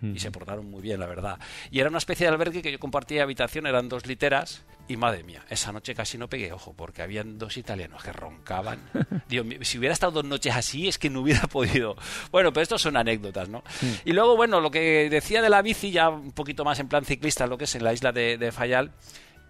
[0.00, 1.38] Y se portaron muy bien, la verdad.
[1.70, 4.64] Y era una especie de albergue que yo compartía habitación, eran dos literas.
[4.86, 8.80] Y madre mía, esa noche casi no pegué ojo, porque habían dos italianos que roncaban.
[9.28, 11.96] Dios mío, si hubiera estado dos noches así, es que no hubiera podido.
[12.30, 13.62] Bueno, pero estos son anécdotas, ¿no?
[14.04, 17.04] Y luego, bueno, lo que decía de la bici, ya un poquito más en plan
[17.04, 18.92] ciclista, lo que es en la isla de, de Fayal,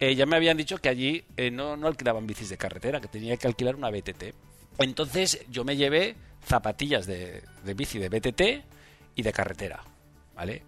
[0.01, 3.09] eh, ya me habían dicho que allí eh, no, no alquilaban bicis de carretera, que
[3.09, 4.35] tenía que alquilar una BTT.
[4.79, 8.43] Entonces yo me llevé zapatillas de, de bici de BTT
[9.17, 9.83] y de carretera,
[10.39, 10.63] ¿vale?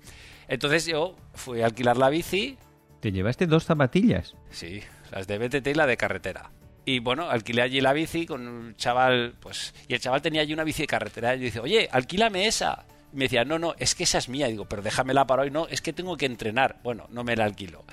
[0.48, 2.58] Entonces yo fui a alquilar la bici,
[3.00, 4.34] ¿Te llevaste dos zapatillas?
[4.50, 6.50] Sí, las de BTT y la de carretera.
[6.84, 10.52] Y bueno, alquilé allí la bici con un chaval, pues, y el chaval tenía allí
[10.52, 11.34] una bici de carretera.
[11.34, 12.84] Y yo dice, oye, alquílame esa.
[13.12, 14.48] Y me decía, no, no, es que esa es mía.
[14.48, 15.50] Y digo, pero déjamela para hoy.
[15.50, 16.78] No, es que tengo que entrenar.
[16.82, 17.84] Bueno, no me la alquilo.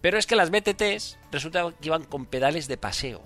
[0.00, 3.18] Pero es que las BTTs resulta que iban con pedales de paseo.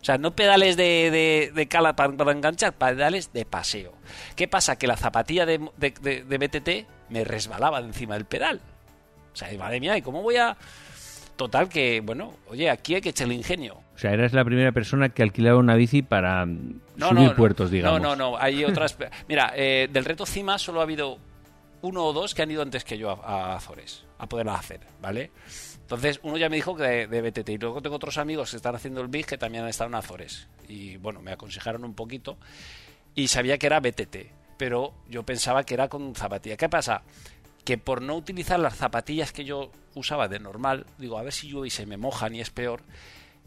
[0.00, 3.92] O sea, no pedales de, de, de cala para, para enganchar, pedales de paseo.
[4.36, 4.76] ¿Qué pasa?
[4.76, 8.60] Que la zapatilla de, de, de- de BTT me resbalaba de encima del pedal.
[9.32, 10.56] O sea, madre mía, ¿y cómo voy a...?
[11.36, 13.76] Total que, bueno, oye, aquí hay que echarle ingenio.
[13.94, 17.34] O sea, eras la primera persona que alquilaba una bici para No, subir no, no.
[17.36, 18.00] puertos, digamos.
[18.02, 18.96] No, no, no, hay otras...
[19.26, 21.18] Mira, eh, del reto CIMA solo ha habido
[21.80, 24.80] uno o dos que han ido antes que yo a, a Azores, a poderla hacer,
[25.00, 25.30] ¿vale?
[25.80, 28.56] Entonces, uno ya me dijo que de, de BTT, y luego tengo otros amigos que
[28.58, 30.46] están haciendo el BIG que también han estado en Azores.
[30.68, 32.36] Y bueno, me aconsejaron un poquito
[33.14, 34.16] y sabía que era BTT,
[34.60, 36.58] pero yo pensaba que era con zapatilla.
[36.58, 37.00] ¿Qué pasa?
[37.64, 41.48] Que por no utilizar las zapatillas que yo usaba de normal, digo, a ver si
[41.48, 42.82] llueve y se me mojan y es peor,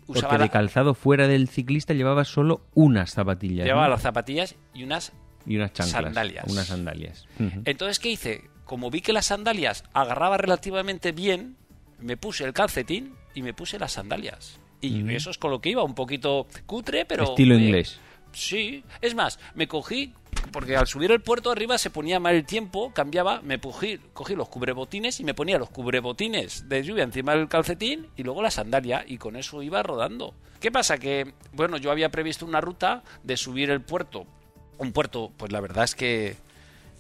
[0.08, 3.64] Porque de la- calzado fuera del ciclista llevaba solo unas zapatillas.
[3.68, 3.92] llevaba ¿no?
[3.92, 5.14] las zapatillas y unas
[5.46, 6.04] Y unas chanclas.
[6.04, 6.46] sandalias.
[6.52, 7.28] Unas sandalias.
[7.66, 8.50] Entonces, ¿qué hice?
[8.66, 11.58] Como vi que las sandalias agarraba relativamente bien,
[12.00, 14.60] me puse el calcetín y me puse las sandalias.
[14.82, 17.24] Y eso es con lo que iba, un poquito cutre, pero...
[17.26, 18.00] Estilo inglés.
[18.32, 20.12] Sí, es más, me cogí,
[20.52, 24.36] porque al subir el puerto arriba se ponía mal el tiempo, cambiaba, me cogí, cogí
[24.36, 28.52] los cubrebotines y me ponía los cubrebotines de lluvia encima del calcetín y luego la
[28.52, 30.34] sandalia y con eso iba rodando.
[30.60, 30.98] ¿Qué pasa?
[30.98, 34.26] Que, bueno, yo había previsto una ruta de subir el puerto,
[34.78, 36.36] un puerto, pues la verdad es que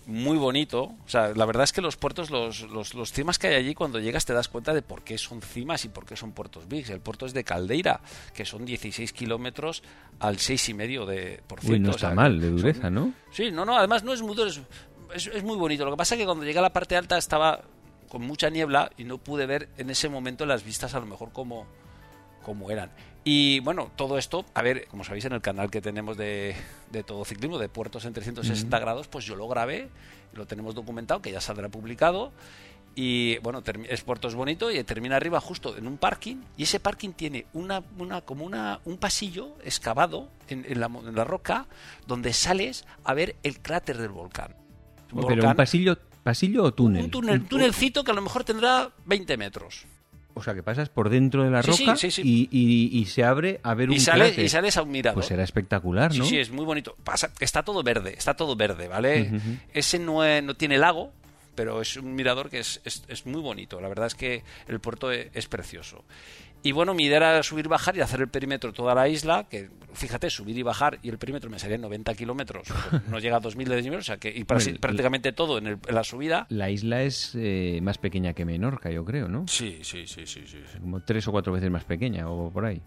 [0.05, 0.83] muy bonito.
[0.83, 3.73] O sea, la verdad es que los puertos, los, los, los cimas que hay allí,
[3.73, 6.67] cuando llegas te das cuenta de por qué son cimas y por qué son puertos
[6.67, 6.89] bigs.
[6.89, 8.01] El puerto es de Caldeira,
[8.33, 9.83] que son 16 kilómetros
[10.19, 11.73] al 6,5 de por ciento.
[11.75, 13.13] Uy, no o está sea, mal de son- dureza, ¿no?
[13.31, 14.61] Sí, no, no, además no es muy duro, es,
[15.15, 15.85] es, es muy bonito.
[15.85, 17.61] Lo que pasa es que cuando llegué a la parte alta estaba
[18.09, 21.31] con mucha niebla y no pude ver en ese momento las vistas a lo mejor
[21.31, 21.65] como,
[22.43, 22.91] como eran.
[23.25, 26.55] Y bueno, todo esto, a ver, como sabéis en el canal que tenemos de,
[26.91, 29.87] de todo ciclismo, de puertos en 360 grados, pues yo lo grabé,
[30.33, 32.33] lo tenemos documentado, que ya saldrá publicado.
[32.95, 36.35] Y bueno, es puerto es bonito y termina arriba justo en un parking.
[36.57, 41.15] Y ese parking tiene una, una como una, un pasillo excavado en, en la, en
[41.15, 41.65] la roca
[42.05, 44.53] donde sales a ver el cráter del volcán.
[45.07, 47.05] Pero Volcán- un pasillo, pasillo o túnel.
[47.05, 49.85] un túnel, un túnelcito que a lo mejor tendrá 20 metros.
[50.35, 52.21] O sea, que pasas por dentro de la Sí, sí, roca sí, sí.
[52.25, 54.45] Y, y- y se abre a ver Y, un sale, cráter.
[54.45, 55.15] y sales a un mirador.
[55.15, 56.25] Pues será espectacular, Sí, ¿no?
[56.25, 56.95] sí, es muy bonito.
[57.03, 59.31] Pasa, está todo verde, está todo verde, ¿vale?
[59.73, 61.11] Ese no, es- no tiene lago,
[61.55, 63.79] pero es un mirador que es, es- es muy bonito.
[63.79, 66.03] La verdad es que el puerto e- es, precioso.
[66.63, 69.69] Y bueno, mi idea era subir, bajar y hacer el perímetro toda la isla, que
[69.93, 72.67] fíjate, subir y bajar y el perímetro me salía en 90 kilómetros,
[73.09, 75.93] no llega a 2.000 de desnivel, o sea que y prácticamente todo en, el- en
[75.95, 76.47] la subida.
[76.49, 79.45] La isla es eh, más pequeña que Menorca, yo creo, ¿no?
[79.47, 80.57] Sí, sí, sí, sí, sí.
[80.79, 82.81] Como tres o cuatro veces más pequeña o por ahí.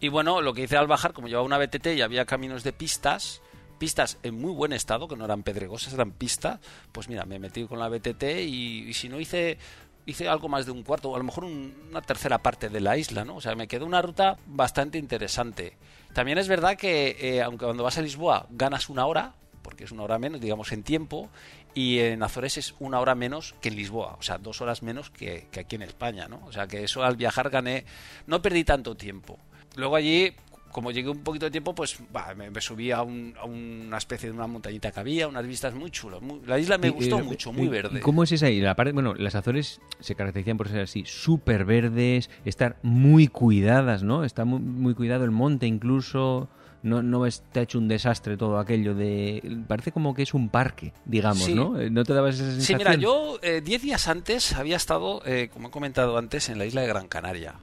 [0.00, 2.72] Y bueno, lo que hice al bajar, como llevaba una BTT y había caminos de
[2.72, 3.42] pistas,
[3.78, 6.58] pistas en muy buen estado, que no eran pedregosas, eran pistas,
[6.90, 9.58] pues mira, me metí con la BTT y, y si no hice
[10.06, 12.80] hice algo más de un cuarto o a lo mejor un- una tercera parte de
[12.80, 13.36] la isla, ¿no?
[13.36, 15.76] O sea, me quedó una ruta bastante interesante.
[16.14, 19.92] También es verdad que eh, aunque cuando vas a Lisboa ganas una hora, porque es
[19.92, 21.28] una hora menos, digamos, en tiempo,
[21.74, 25.10] y en Azores es una hora menos que en Lisboa, o sea, dos horas menos
[25.10, 26.40] que, que aquí en España, ¿no?
[26.46, 27.84] O sea, que eso al viajar gané,
[28.26, 29.38] no perdí tanto tiempo.
[29.76, 30.34] Luego allí,
[30.70, 33.98] como llegué un poquito de tiempo, pues va, me, me subí a, un- a una
[33.98, 36.20] especie de una montañita que había, unas vistas muy chulas.
[36.22, 38.00] muy- la isla me gustó eh, mucho, muy verde.
[38.00, 38.74] ¿Cómo es esa isla?
[38.92, 44.24] Bueno, las Azores se caracterizan por ser así, súper verdes, estar muy cuidadas, ¿no?
[44.24, 46.48] Está muy, muy cuidado el monte incluso.
[46.82, 49.58] No, no está hecho un desastre todo aquello de...
[49.68, 51.54] Parece como que es un parque, digamos, Sí.
[51.54, 51.78] ¿no?
[51.78, 52.78] Eh, ¿No te dabas esa Sí, sensación?
[52.78, 56.64] mira, yo eh, diez días antes había estado, eh, como he comentado antes, en la
[56.64, 57.56] isla de Gran Canaria.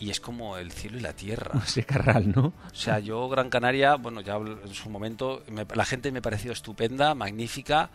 [0.00, 1.60] Y es como el cielo y la tierra.
[1.66, 2.52] Ese carral, ¿no?
[2.70, 6.52] O sea, yo Gran Canaria, bueno, ya en su momento, me- la gente me pareció
[6.52, 7.90] estupenda, magnífica,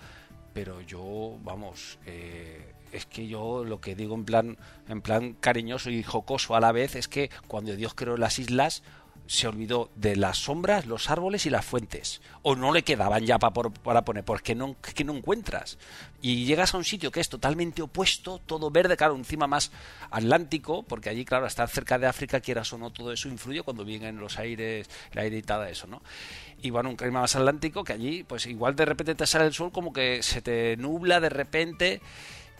[0.53, 5.89] pero yo, vamos, eh, es que yo lo que digo en plan, en plan cariñoso
[5.89, 8.83] y jocoso a la vez es que cuando Dios creó las islas
[9.25, 12.21] se olvidó de las sombras, los árboles y las fuentes.
[12.41, 15.77] O no le quedaban ya pa por- para poner, porque no, que no encuentras.
[16.25, 19.73] Y llegas a un sitio que es totalmente opuesto, todo verde, claro, encima más
[20.09, 23.83] atlántico, porque allí, claro, estar cerca de África, quieras o no, todo eso influye cuando
[23.83, 26.01] vienen los aires, la aire y todo eso, ¿no?
[26.61, 29.53] Y bueno, un clima más atlántico que allí, pues igual de repente te sale el
[29.53, 32.01] sol, como que se te nubla de repente.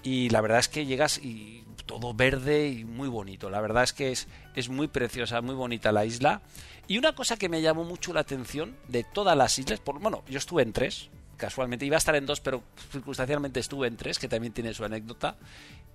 [0.04, 3.49] Y la verdad es que llegas y todo verde y muy bonito.
[3.49, 6.41] La verdad es que es, es muy preciosa, muy bonita la isla.
[6.89, 10.21] Y una cosa que me llamó mucho la atención de todas las islas, por, bueno,
[10.28, 11.10] yo estuve en tres,
[11.43, 14.86] casualmente iba a estar en dos, pero circunstancialmente estuve en tres, que también tiene su
[14.86, 15.36] anécdota,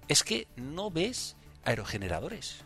[0.09, 2.61] es que no ves aerogeneradores.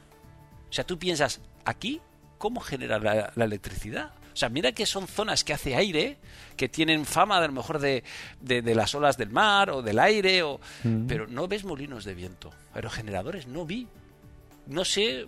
[0.69, 2.01] O sea, tú piensas, aquí,
[2.39, 4.11] ¿cómo genera la, la electricidad?
[4.33, 6.19] O sea, mira que son zonas que hace aire,
[6.57, 8.03] que tienen fama a lo mejor de,
[8.41, 11.07] de, de las olas del mar o del aire, o, Mm.
[11.07, 12.51] pero no ves molinos de viento.
[12.75, 13.87] Aerogeneradores, no vi.
[14.67, 15.27] No sé,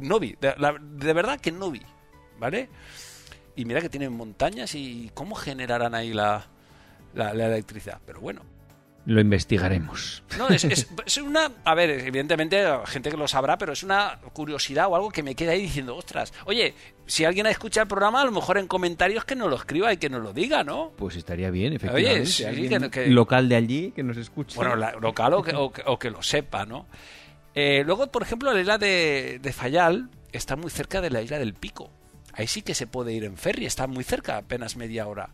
[0.00, 0.36] no vi.
[0.40, 1.82] De, la- de verdad que no vi.
[2.38, 2.68] ¿Vale?
[3.54, 6.46] Y mira que tienen montañas y cómo generarán ahí la,
[7.14, 8.00] la, la electricidad.
[8.06, 8.42] Pero bueno,
[9.06, 10.22] Lo investigaremos.
[10.38, 11.50] no, es, es- es una.
[11.64, 15.34] A ver, evidentemente, gente que lo sabrá, pero es una curiosidad o algo que me
[15.34, 16.74] queda ahí diciendo, ostras, oye,
[17.06, 19.96] si alguien escucha el programa, a lo mejor en comentarios que nos lo escriba y
[19.96, 20.92] que nos lo diga, ¿no?
[20.96, 22.26] Pues estaría bien, efectivamente.
[22.26, 24.54] sí, que- que- local de allí que nos escuche.
[24.56, 26.86] Bueno, la- local o que, o o que lo sepa, ¿no?
[27.54, 31.38] Eh, luego, por ejemplo, la isla de, de Fayal está muy cerca de la isla
[31.38, 31.90] del Pico.
[32.34, 35.28] Ahí sí que se puede ir en ferry, está muy cerca, apenas media hora.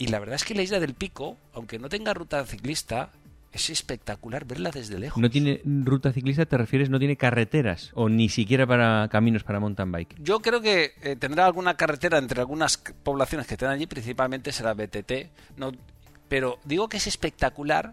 [0.00, 3.10] Y la verdad es que la isla del Pico, aunque no tenga ruta ciclista,
[3.52, 5.20] es espectacular verla desde lejos.
[5.20, 9.60] No tiene ruta ciclista, te refieres, no tiene carreteras o ni siquiera para caminos para
[9.60, 10.16] mountain bike.
[10.22, 14.72] Yo creo que eh, tendrá alguna carretera entre algunas poblaciones que estén allí, principalmente será
[14.72, 15.12] BTT.
[15.58, 15.70] No,
[16.30, 17.92] pero digo que es espectacular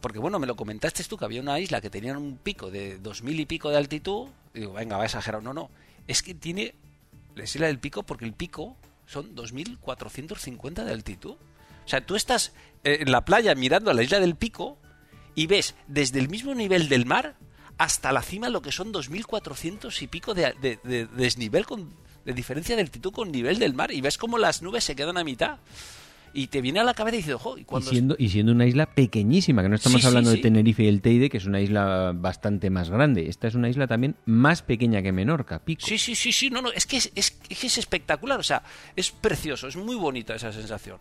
[0.00, 2.98] porque, bueno, me lo comentaste tú que había una isla que tenía un pico de
[2.98, 4.28] dos mil y pico de altitud.
[4.54, 5.42] Y digo, venga, va exagerado.
[5.42, 5.68] No, no.
[6.06, 6.76] Es que tiene
[7.34, 11.32] la isla del pico porque el pico son 2.450 de altitud.
[11.84, 12.52] O sea, tú estás
[12.84, 14.78] eh, en la playa mirando a la isla del pico
[15.34, 17.36] y ves desde el mismo nivel del mar
[17.76, 21.92] hasta la cima lo que son 2.400 y pico de, de- de desnivel con,
[22.24, 25.18] de diferencia de altitud con nivel del mar y ves como las nubes se quedan
[25.18, 25.58] a mitad
[26.34, 28.52] y te viene a la cabeza y dices, ojo, y Y cuando siendo, y siendo
[28.52, 30.36] una isla pequeñísima, que no estamos Sí, hablando sí.
[30.36, 33.28] de Tenerife y el Teide, que es una isla bastante más grande.
[33.28, 35.86] Esta es una isla también más pequeña que Menorca, Pico.
[35.86, 38.62] Sí, sí, sí, sí, no, no, es que es, es espectacular, o sea,
[38.96, 40.98] es precioso, es muy bonita esa sensación.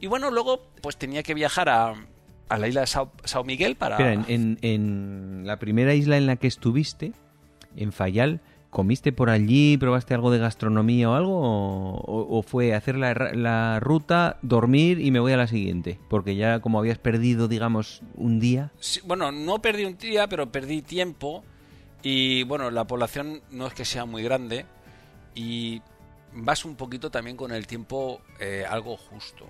[0.00, 1.94] Y bueno, luego pues tenía que viajar a,
[2.48, 3.96] a la isla de Sao, Sao Miguel para...
[3.96, 7.12] Espera, en, en- en la primera isla en la que estuviste,
[7.76, 8.40] en Fayal,
[8.74, 11.38] ¿comiste por allí, probaste algo de gastronomía o algo?
[11.40, 16.00] ¿O, fue hacer la, la ruta, dormir y me voy a la siguiente?
[16.10, 18.72] Porque ya como habías perdido, digamos, un día...
[18.80, 21.44] Sí, bueno, no perdí un día, pero perdí tiempo.
[22.02, 24.66] Y bueno, la población no es que sea muy grande.
[25.36, 25.80] Y
[26.32, 29.46] vas un poquito también con el tiempo eh, algo justo.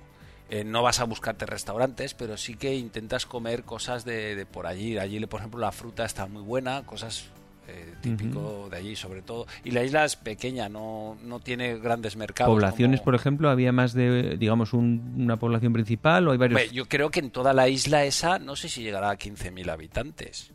[0.51, 4.67] Eh, no vas a buscarte restaurantes, pero sí que intentas comer cosas de, de por
[4.67, 4.99] allí.
[4.99, 7.31] Allí, por ejemplo, la fruta está muy buena, cosas
[7.69, 9.47] eh, típico de allí sobre todo.
[9.65, 12.53] Y la isla es pequeña, no, no tiene grandes mercados.
[12.55, 16.71] Poblaciones, como- por ejemplo, había más de, digamos, un- una población principal o hay varios...
[16.73, 20.51] Yo creo que en toda la isla esa no sé si llegará a 15.000 habitantes.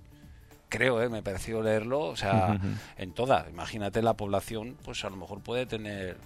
[0.70, 1.10] Creo, ¿eh?
[1.10, 2.02] me pareció leerlo.
[2.02, 2.60] O sea,
[2.98, 3.48] en toda.
[3.50, 6.18] Imagínate la población, pues a lo mejor puede tener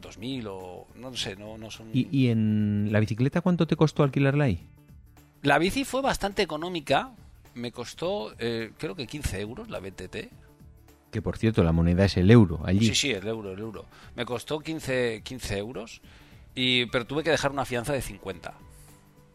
[0.00, 1.88] pues, 2.000 o no sé, no, no son...
[1.92, 4.66] ¿Y, y en la bicicleta cuánto te costó alquilarla ahí?
[5.42, 7.10] La bici fue bastante económica.
[7.54, 10.16] Me costó, eh, creo que 15 euros la BTT.
[11.10, 12.86] Que por cierto, la moneda es el euro allí.
[12.88, 13.84] Sí, sí, el euro, el euro.
[14.16, 16.00] Me costó 15, 15 euros,
[16.54, 18.54] y, pero tuve que dejar una fianza de 50.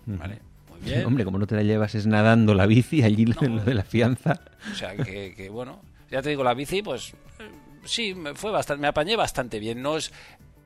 [0.08, 0.18] Ujú.
[0.18, 0.40] ¿Vale?
[0.72, 1.06] Muy bien.
[1.06, 3.58] Hombre, como no te la llevas es nadando la bici, allí lo- No.
[3.58, 4.42] lo de la fianza.
[4.72, 7.52] O sea, que, que, bueno, ya te digo, la bici, pues eh,
[7.86, 9.82] sí, me fue bastante, me apañé bastante bien.
[9.84, 10.12] No es.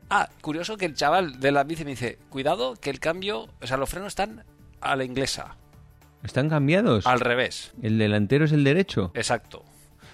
[0.09, 3.67] Ah, curioso que el chaval de la bici me dice, cuidado que el cambio, o
[3.67, 4.43] sea, los frenos están
[4.81, 5.55] a la inglesa,
[6.23, 7.05] ¿Están cambiados?
[7.07, 9.11] al revés, ¿El delantero es el derecho?
[9.13, 9.63] exacto.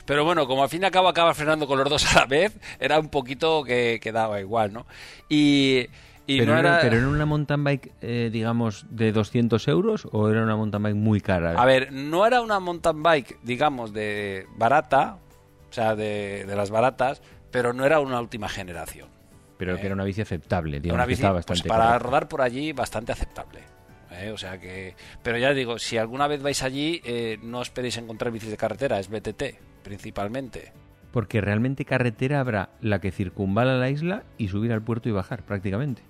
[0.06, 2.26] Pero bueno, como al fin y al cabo acaba frenando con los dos a la
[2.26, 4.86] vez, era un poquito que, que daba igual, ¿no?
[5.28, 5.88] Y,
[6.26, 6.82] y pero, no era, era...
[6.82, 10.96] ¿Pero era una mountain bike, eh, digamos, de 200 euros o era una mountain bike
[10.96, 11.62] muy cara?
[11.62, 15.18] A ver, no era una mountain bike, digamos, de barata,
[15.70, 19.10] o sea, de, de las baratas, pero no era una última generación.
[19.58, 22.06] pero que era una bici aceptable, digamos, una que bici estaba pues, bastante para correcta.
[22.08, 23.60] rodar por allí bastante aceptable.
[24.24, 24.32] ¿Eh?
[24.32, 28.32] O sea que, pero ya digo, si alguna vez vais allí, eh, no esperéis encontrar
[28.32, 29.44] bicis de carretera, es BTT
[29.84, 30.74] principalmente.
[31.12, 35.44] Porque realmente carretera habrá la que circunvala la isla y subir al puerto y bajar,
[35.44, 36.02] prácticamente.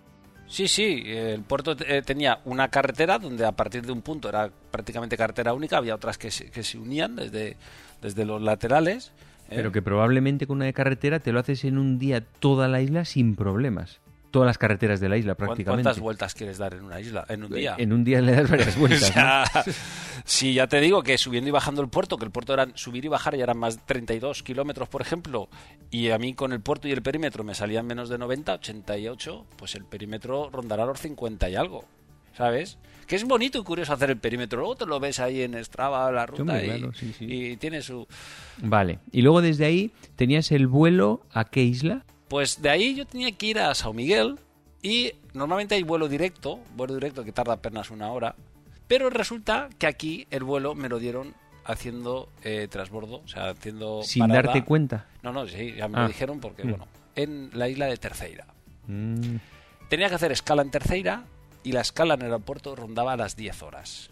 [0.47, 4.49] Sí, sí, el puerto eh, tenía una carretera donde a partir de un punto era
[4.71, 7.57] prácticamente carretera única, había otras que se, que se unían desde,
[8.01, 9.11] desde los laterales.
[9.49, 9.55] ¿eh?
[9.55, 12.81] Pero que probablemente con una de carretera te lo haces en un día toda la
[12.81, 13.99] isla sin problemas.
[14.37, 15.83] Todas las carreteras de la isla, ¿Cuán- prácticamente.
[15.83, 17.75] ¿Cuántas vueltas quieres dar en una isla, en un día?
[17.77, 19.11] En un día le das varias vueltas.
[19.15, 19.71] O
[20.25, 23.05] sí, ya te digo que subiendo y bajando el puerto, que el puerto eran subir
[23.05, 25.49] y bajar y eran más de 32 kilómetros, por ejemplo,
[25.91, 29.45] y a mí con el puerto y el perímetro me salían menos de 90, 88,
[29.57, 31.85] pues el perímetro rondará los 50 y algo,
[32.35, 32.77] ¿sabes?
[33.07, 34.59] Que es bonito y curioso hacer el perímetro.
[34.59, 37.25] Luego te lo ves ahí en Strava, la ruta, y, claro, sí, sí.
[37.25, 38.05] y tiene su...
[38.61, 38.99] Vale.
[39.13, 42.03] Y luego desde ahí tenías el vuelo a qué isla?
[42.29, 44.37] Pues de ahí yo tenía que ir a Sao Miguel
[44.81, 48.35] y normalmente hay vuelo directo, vuelo directo que tarda apenas una hora,
[48.87, 51.33] pero resulta que aquí el vuelo me lo dieron
[51.65, 54.43] haciendo eh, transbordo, o sea, haciendo Sin parada.
[54.43, 55.05] darte cuenta.
[55.23, 56.01] No, no, sí, ya me Ah.
[56.03, 56.69] lo dijeron porque, Mm.
[56.69, 58.45] bueno, en la isla de Terceira.
[58.87, 59.35] Mm,
[59.89, 61.23] Tenía que hacer escala en Terceira
[61.63, 64.09] y la escala en el aeropuerto rondaba a las 10 horas.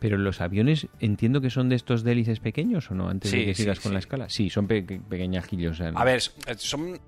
[0.00, 3.44] Pero los aviones entiendo que son de estos de hélices pequeños o no, antes de
[3.44, 3.94] que sí, sigas con sí.
[3.94, 4.28] la escala.
[4.30, 5.72] Sí, son pe- pequeñajillos.
[5.72, 6.98] o sea, A ver, eh, son,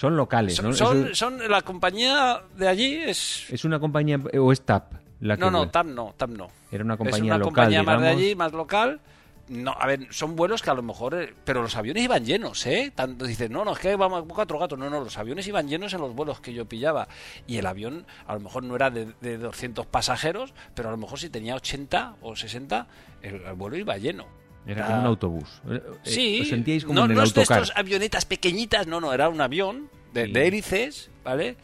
[0.00, 0.72] Son locales, ¿no?
[0.72, 3.44] son, son- la compañía de allí es...
[3.50, 4.94] ¿Es una compañía o es TAP?
[5.20, 5.68] La que No, no?
[5.68, 6.48] TAM no, TAM no.
[6.72, 9.00] Era una es compañía una local, compañía más de allí, más local.
[9.48, 11.14] No, a ver, son vuelos que a lo mejor...
[11.14, 12.90] eh, Pero los aviones iban llenos, ¿eh?
[12.94, 14.78] Tanto dices, no, no, es que vamos cuatro gatos.
[14.78, 17.06] No, no, los aviones iban llenos en los vuelos que yo pillaba.
[17.46, 20.96] Y el avión a lo mejor no era de, de 200 pasajeros, pero a lo
[20.96, 22.86] mejor si tenía 80 o 60,
[23.20, 24.24] el, el vuelo iba lleno.
[24.66, 24.88] Era Ah.
[24.88, 25.62] como un autobús.
[25.68, 28.86] Eh, eh, Sí, Os sentíais como no, en el no es de estos avionetas pequeñitas,
[28.86, 30.32] no, no, era un avión de, Sí.
[30.32, 31.56] de hélices, ¿vale?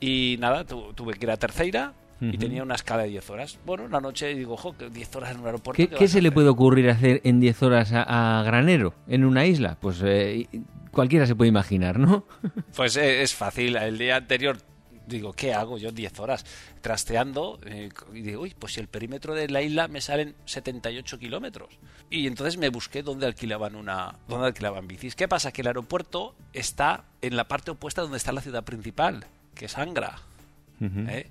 [0.00, 3.58] Y nada, tu- tuve que ir a Terceira y tenía una escala de 10 horas.
[3.64, 5.76] Bueno, la noche digo, ojo, 10 horas en un aeropuerto.
[5.76, 9.46] ¿Qué, ¿qué se le puede ocurrir hacer en 10 horas a, a, Granero, en una
[9.46, 9.78] isla?
[9.80, 10.46] Pues eh,
[10.90, 12.26] cualquiera se puede imaginar, ¿no?
[12.76, 13.76] Pues eh, es fácil.
[13.76, 14.58] El día anterior
[15.10, 16.44] digo, ¿qué hago yo 10 horas
[16.80, 17.58] trasteando?
[17.64, 21.68] Eh, y digo, uy, pues si el perímetro de la isla me salen 78 kilómetros.
[22.08, 25.14] Y entonces me busqué dónde alquilaban una, dónde alquilaban bicis.
[25.14, 25.52] ¿Qué pasa?
[25.52, 29.76] Que el aeropuerto está en la parte opuesta donde está la ciudad principal, que es
[29.76, 30.18] Angra.
[30.80, 31.28] ¿eh?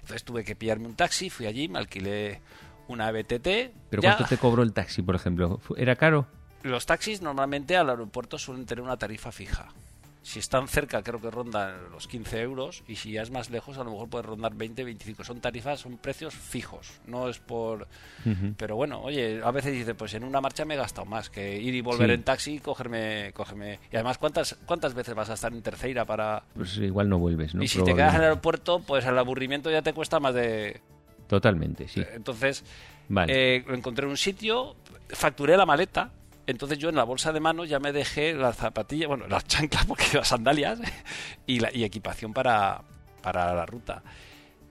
[0.00, 2.40] Entonces tuve que pillarme un taxi, fui allí, me alquilé
[2.88, 3.48] una BTT.
[3.90, 5.60] ¿Pero cuánto te cobró el taxi, por ejemplo?
[5.76, 6.26] ¿Era caro?
[6.62, 9.68] Los taxis normalmente al aeropuerto suelen tener una tarifa fija.
[10.22, 12.84] Si están cerca, creo que rondan los 15 euros.
[12.86, 15.24] Y si ya es más lejos, a lo mejor puede rondar 20, 25.
[15.24, 17.00] Son tarifas, son precios fijos.
[17.06, 17.88] No es por.
[18.24, 18.54] Uh -huh.
[18.56, 21.58] Pero bueno, oye, a veces dice, pues en una marcha me he gastado más que
[21.60, 22.14] ir y volver sí.
[22.14, 23.80] en taxi y cogerme, cogerme.
[23.90, 26.44] Y además, ¿cuántas, ¿cuántas veces vas a estar en tercera para.?
[26.54, 27.62] Pues igual no vuelves, ¿no?
[27.64, 30.80] Y si te quedas en el aeropuerto, pues el aburrimiento ya te cuesta más de.
[31.26, 32.02] Totalmente, sí.
[32.14, 32.64] Entonces,
[33.08, 33.56] vale.
[33.56, 34.76] eh, encontré un sitio,
[35.08, 36.12] facturé la maleta
[36.46, 39.84] entonces yo en la bolsa de mano ya me dejé las zapatillas, bueno, las chanclas,
[39.88, 40.80] porque las sandalias
[41.46, 42.82] y, la, y equipación para,
[43.22, 44.02] para la ruta.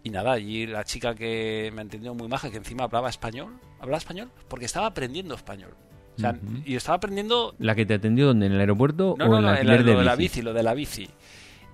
[0.03, 3.97] Y nada, allí la chica que me entendió muy maja, que encima hablaba español, hablaba
[3.97, 5.75] español, porque estaba aprendiendo español.
[6.17, 6.63] O sea, uh -huh.
[6.65, 7.55] y estaba aprendiendo...
[7.59, 8.47] ¿La que te atendió donde?
[8.47, 10.53] ¿En el aeropuerto no, o no, en la en de, lo de la bici, lo
[10.53, 11.07] de la bici.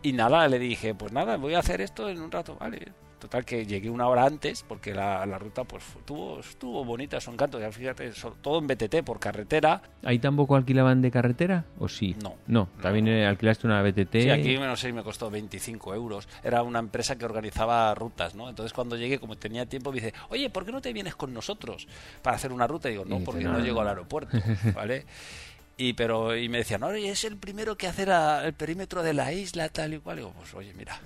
[0.03, 2.91] Y nada, le dije, pues nada, voy a hacer esto en un rato, vale.
[3.27, 7.29] Total que llegué una hora antes porque la, la ruta pues estuvo, estuvo bonita, su
[7.29, 7.59] encanto.
[7.59, 8.09] Ya fíjate,
[8.41, 9.81] todo en BTT por carretera.
[10.05, 12.15] ¿Ahí tampoco alquilaban de carretera o sí?
[12.23, 12.35] No.
[12.47, 13.27] No, también no.
[13.27, 14.13] alquilaste una BTT.
[14.13, 16.29] Sí, aquí no sé, me costó 25 euros.
[16.41, 18.47] Era una empresa que organizaba rutas, ¿no?
[18.47, 21.33] Entonces cuando llegué, como tenía tiempo, me dice, oye, ¿por qué no te vienes con
[21.33, 21.85] nosotros
[22.21, 22.87] para hacer una ruta?
[22.87, 24.37] Y digo, no, porque no, no llego al aeropuerto,
[24.73, 25.05] ¿vale?
[25.77, 29.13] y pero y me decían, oye, es el primero que hacer a, el perímetro de
[29.13, 30.19] la isla, tal y cual.
[30.19, 30.97] Y digo, pues oye, mira,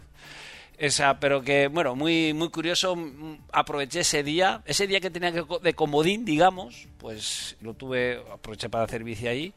[0.82, 2.98] esa, pero que, bueno, muy, muy curioso.
[3.54, 8.68] Aproveché ese día, ese día que tenía que, de comodín, digamos, pues lo tuve, aproveché
[8.68, 9.54] para hacer bici ahí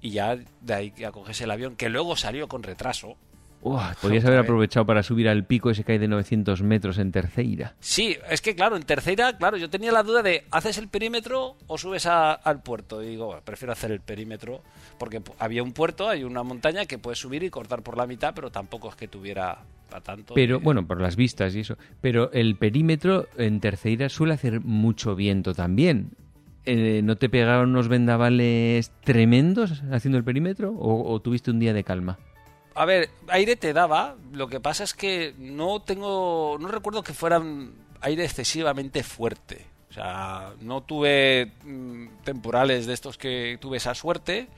[0.00, 3.18] y ya de ahí que acoges el avión, que luego salió con retraso.
[3.60, 7.12] Uah, podrías haber aprovechado para subir al pico ese que hay de 900 metros en
[7.12, 7.76] Terceira.
[7.78, 11.56] Sí, es que claro, en Terceira, claro, yo tenía la duda de ¿haces el perímetro
[11.66, 13.02] o subes a, al puerto?
[13.02, 14.62] Y digo, bueno, prefiero hacer el perímetro
[14.98, 18.32] porque había un puerto, hay una montaña que puedes subir y cortar por la mitad,
[18.34, 19.58] pero tampoco es que tuviera
[19.92, 20.34] para tanto.
[20.34, 21.76] Pero bueno, por las vistas y eso.
[22.00, 26.10] Pero el perímetro en Terceira suele hacer mucho viento también.
[26.64, 31.72] Eh, ¿No te pegaron unos vendavales tremendos haciendo el perímetro o, o tuviste un día
[31.72, 32.18] de calma?
[32.74, 37.12] A ver, aire te daba, lo que pasa es que no tengo, no recuerdo que
[37.12, 39.66] fueran aire excesivamente fuerte.
[39.90, 44.48] O sea, no tuve mmm, temporales de estos que tuve esa suerte,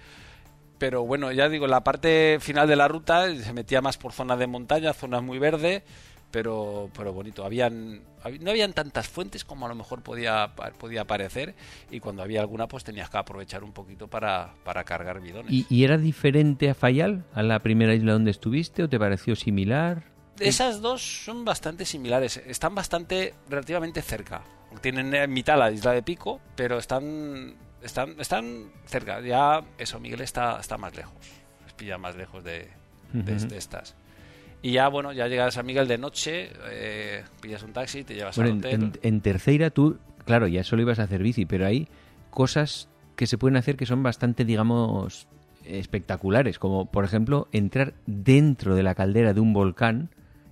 [0.78, 4.38] pero bueno, ya digo, la parte final de la ruta se metía más por zonas
[4.38, 5.82] de montaña, zonas muy verdes,
[6.30, 7.44] pero, pero bonito.
[7.44, 8.02] Habían,
[8.40, 11.54] no habían tantas fuentes como a lo mejor podía, podía parecer
[11.92, 15.52] y cuando había alguna pues tenías que aprovechar un poquito para, para cargar bidones.
[15.52, 19.36] ¿Y, ¿Y, era diferente a Fayal, a la primera isla donde estuviste o te pareció
[19.36, 20.02] similar?
[20.40, 24.42] Esas dos son bastante similares, están bastante relativamente cerca.
[24.80, 27.54] Tienen en mitad la isla de Pico, pero están,
[27.84, 29.20] están, están cerca.
[29.20, 31.14] Ya eso, Miguel está, está más lejos,
[31.66, 32.68] es pilla más lejos de,
[33.12, 33.48] de, uh -huh.
[33.48, 33.94] de estas.
[34.62, 38.36] Y ya, bueno, ya llegas a Miguel de noche, eh, pillas un taxi, te llevas
[38.36, 38.72] bueno, al hotel.
[38.74, 41.86] En, en, en, Terceira tú, claro, ya solo ibas a hacer bici, pero hay
[42.30, 45.28] cosas que se pueden hacer que son bastante, digamos,
[45.64, 50.10] espectaculares, como por ejemplo entrar dentro de la caldera de un volcán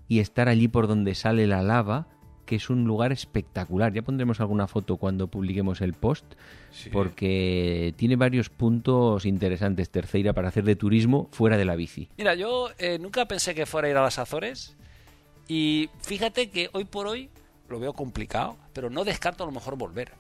[0.09, 2.07] y estar allí por donde sale la lava,
[2.53, 3.95] que es un lugar espectacular.
[3.95, 6.35] Ya pondremos alguna foto cuando publiquemos el post,
[6.71, 6.91] sí.
[6.91, 12.11] porque tiene varios puntos interesantes Terceira para hacer de turismo fuera de la bici.
[12.19, 14.77] Mira, yo eh, nunca pensé que fuera a ir a las Azores
[15.49, 17.31] y fíjate que hoy por hoy
[17.71, 20.13] lo veo complicado, pero no descarto a lo mejor volver.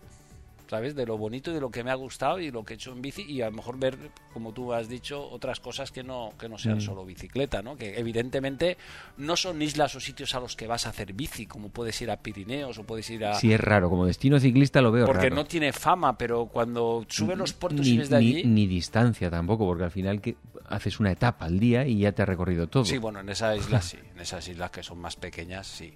[0.73, 0.95] ¿Sabes?
[0.95, 2.93] De lo bonito y de lo que me ha gustado y lo que he hecho
[2.93, 3.99] en bici y a lo mejor ver,
[4.33, 6.81] como tú has dicho, otras cosas que no, que no sean mm.
[6.81, 7.77] solo bicicleta, ¿no?
[7.77, 8.79] Que evidentemente
[9.19, 12.11] no son islas o sitios a los que vas a hacer bici, como puedes ir
[12.11, 13.35] a Pirineos o puedes ir a...
[13.35, 15.37] Sí, es raro, como destino ciclista lo veo Porque raro.
[15.37, 18.35] no tiene fama, pero cuando subes los puertos ni, y ves de allí...
[18.37, 20.37] Ni, ni, distancia tampoco, porque al final que
[20.71, 22.87] haces una etapa al día y ya te ha recorrido todo.
[22.87, 25.93] Sí, bueno, en esas islas sí, en esas islas que son más pequeñas, sí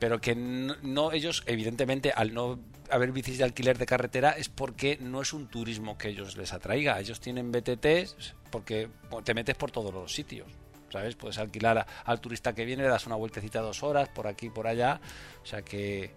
[0.00, 2.58] pero que no, no, ellos evidentemente al no
[2.90, 6.52] haber bicis de alquiler de carretera es porque no es un turismo que ellos les
[6.52, 6.98] atraiga.
[6.98, 8.88] Ellos tienen BTTs porque
[9.22, 10.48] te metes por todos los sitios
[10.90, 14.26] sabes puedes alquilar a, al turista que viene le das una vueltecita dos horas por
[14.26, 15.00] aquí por allá.
[15.40, 16.10] O sea que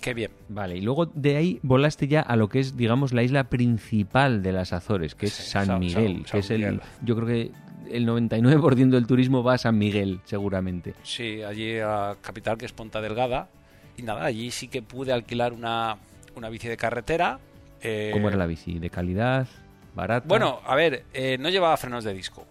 [0.00, 0.30] Qué bien.
[0.48, 4.42] Vale, y luego de ahí volaste ya a lo que es, digamos, la isla principal
[4.42, 7.26] de las Azores, que es sí, San, San, Miguel, San, que es el, yo creo
[7.26, 7.50] que
[7.90, 10.94] el 99% del turismo va a San Miguel, seguramente.
[11.02, 13.48] Sí, allí a capital que es Ponta Delgada
[13.96, 15.96] y nada, allí sí que pude alquilar una,
[16.36, 17.38] una bici de carretera.
[17.80, 18.78] eh, ¿Cómo era la bici?
[18.78, 19.48] ¿De calidad?
[19.94, 20.26] ¿Barata?
[20.28, 22.46] Bueno, a ver, eh, no llevaba frenos de disco.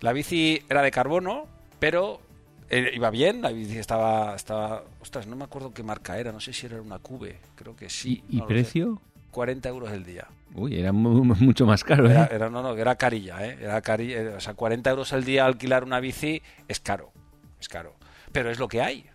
[0.00, 1.46] La bici era de carbono,
[1.80, 2.20] pero
[2.70, 4.84] eh, iba bien, la bici estaba, estaba...
[5.00, 7.90] Ostras, no me acuerdo qué marca era, no sé si era una Cube, creo que
[7.90, 8.22] sí.
[8.28, 8.44] ¿Y, sé.
[8.46, 9.00] precio?
[9.32, 10.28] 40 euros el día.
[10.54, 12.12] Uy, era mu- mucho más caro, ¿eh?
[12.12, 13.58] Era, era- no, no, era carilla, ¿eh?
[13.60, 17.12] Era cari- eh, o sea, 40 euros al día alquilar una bici es caro,
[17.60, 17.94] es caro.
[18.32, 19.06] Pero es lo que hay,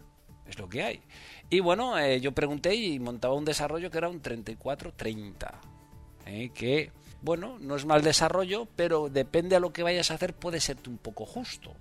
[0.48, 1.02] es lo que hay.
[1.50, 5.52] Y bueno, eh, yo pregunté y montaba un desarrollo que era un 34-30,
[6.26, 6.50] ¿eh?
[6.54, 10.60] que, bueno, no es mal desarrollo, pero depende a lo que vayas a hacer, puede
[10.60, 11.74] serte un poco justo.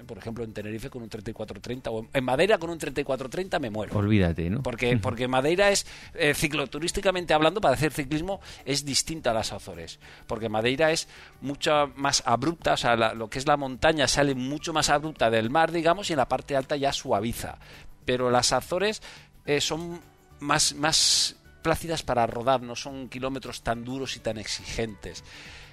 [0.00, 0.04] ¿Eh?
[0.06, 3.70] Por ejemplo, en Tenerife con un 34-30 o en- en Madeira con un 34-30 me
[3.70, 3.96] muero.
[3.96, 4.62] Olvídate, ¿no?
[4.62, 9.98] Porque, porque Madeira es, eh, cicloturísticamente hablando, para hacer ciclismo, es distinta a las Azores.
[10.26, 11.08] Porque Madeira es
[11.40, 15.30] mucho más abrupta, o sea, la- lo que es la montaña sale mucho más abrupta
[15.30, 17.58] del mar, digamos, y en la parte alta ya suaviza.
[18.04, 19.02] Pero las Azores
[19.46, 20.00] eh, son
[20.40, 25.22] más, más plácidas para rodar, no son kilómetros tan duros y tan exigentes.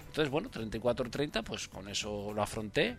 [0.07, 2.97] Entonces, bueno, 34-30, pues con eso lo afronté.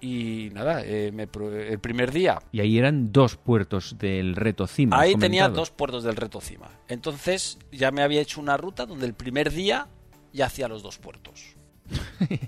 [0.00, 1.28] Y nada, eh, me
[1.68, 5.00] el primer día Y ahí eran dos puertos del reto cima.
[5.00, 6.70] Ahí tenía dos puertos del reto cima.
[6.88, 9.88] Entonces ya me había hecho una ruta donde el primer día
[10.32, 11.56] ya hacía los dos puertos.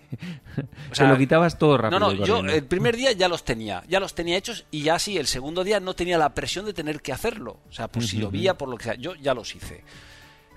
[0.91, 2.01] O Te lo quitabas todo rápido.
[2.01, 4.99] no, no, yo el primer día ya los tenía, ya los tenía hechos y ya
[4.99, 7.61] sí, el segundo día no tenía la presión de tener que hacerlo.
[7.69, 9.83] O sea, pues si Ujú, llovía, por lo que sea, yo ya los hice.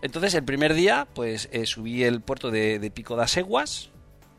[0.02, 3.90] Entonces el primer día, pues eh, subí el puerto de, de Pico das Eguas,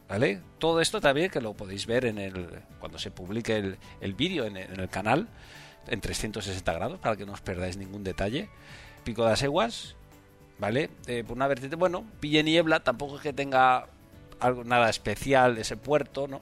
[0.08, 0.40] ¿vale?
[0.58, 2.48] Todo esto también que lo podéis ver en el
[2.80, 5.28] cuando se publique el, el vídeo en, el- canal
[5.86, 8.48] en 360 grados para que no os perdáis ningún detalle.
[9.04, 9.96] Pico das Eguas,
[10.58, 10.90] ¿vale?
[11.06, 13.86] Eh, por una vertiente, bueno, pille niebla, tampoco es que tenga
[14.40, 16.40] algo nada especial ese puerto, ¿no?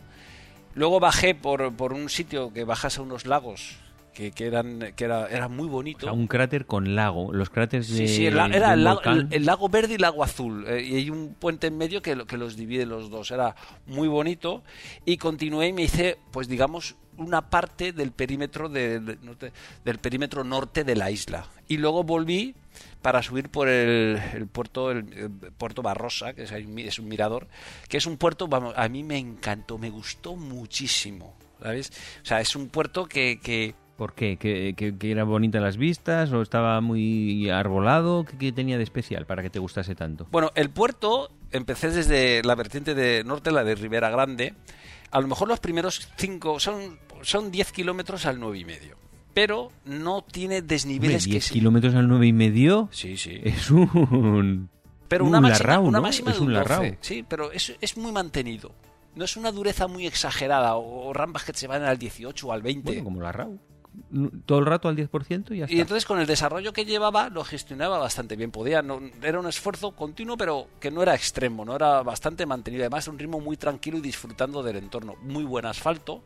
[0.75, 3.79] Luego bajé por, por un sitio que bajas a unos lagos
[4.15, 6.01] que, que eran que era, era muy O bonito.
[6.07, 7.33] sea, un cráter con lago.
[7.33, 8.07] Los cráteres de.
[8.07, 10.23] Sí, sí, el la- era de el lago, el- el lago verde y el lago
[10.25, 10.65] azul.
[10.69, 13.31] eh, y hay un puente en medio que, que los divide los dos.
[13.31, 13.55] Era
[13.87, 14.63] muy bonito.
[15.05, 19.53] Y continué y me hice, pues digamos, una parte del perímetro de- de- norte-
[19.85, 21.47] del perímetro norte de la isla.
[21.69, 22.55] Y luego volví
[23.03, 27.49] para subir por el, el puerto el, el puerto Barrosa, que es, es un mirador,
[27.89, 31.35] que es un puerto, vamos, a mí me encantó, me gustó muchísimo.
[31.63, 31.93] ¿Sabes?
[32.23, 34.37] O sea, es un puerto que- que ¿Por qué?
[34.37, 38.25] ¿Que, que, que era bonita las vistas o estaba muy arbolado?
[38.25, 40.27] ¿Qué, qué tenía de especial para que te gustase tanto?
[40.33, 44.55] Bueno, el puerto, empecé desde la vertiente de norte, la de Ribera Grande.
[45.11, 48.97] A lo mejor los primeros cinco son, son 10 kilómetros al nueve y medio.
[49.35, 51.53] Pero no tiene Hombre, desniveles 10 que sí.
[51.55, 53.41] kilómetros al 9 y medio Sí, sí.
[53.45, 54.69] es un...
[55.09, 56.03] Pero un una máxima, larrao, una ¿no?
[56.03, 56.69] máxima Es de un un 12.
[56.69, 56.97] larrao.
[57.01, 58.73] Sí, pero es, es muy mantenido.
[59.15, 62.53] No es una dureza muy exagerada o, o rampas que se van al 18 o
[62.53, 62.83] al 20.
[62.91, 63.59] Bueno, como la RAW.
[64.47, 65.75] Todo el rato al 10% y ya está.
[65.75, 68.51] Y entonces con el desarrollo que llevaba lo gestionaba bastante bien.
[68.51, 72.83] Podía, no, era un esfuerzo continuo, pero que no era extremo, no era bastante mantenido.
[72.83, 75.17] Además, un ritmo muy tranquilo y disfrutando del entorno.
[75.23, 76.23] Muy buen asfalto.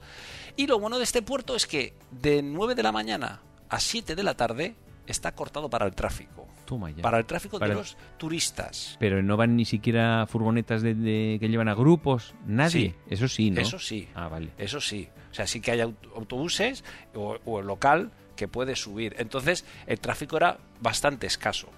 [0.56, 4.14] Y lo bueno de este puerto es que de 9 de la mañana a 7
[4.14, 6.46] de la tarde está cortado para el tráfico.
[6.66, 7.00] Toma ya.
[7.02, 8.96] Para el tráfico Para- de los turistas.
[9.00, 12.34] Pero no van ni siquiera furgonetas de, de- que llevan a grupos.
[12.46, 12.70] Nadie.
[12.90, 12.94] Sí.
[13.08, 13.60] Eso sí, ¿no?
[13.62, 14.08] Eso sí.
[14.14, 14.50] Ah, vale.
[14.58, 15.08] Eso sí.
[15.30, 19.14] O sea, sí que hay aut- autobuses o, o el local que puede subir.
[19.18, 21.68] Entonces, el tráfico era bastante escaso.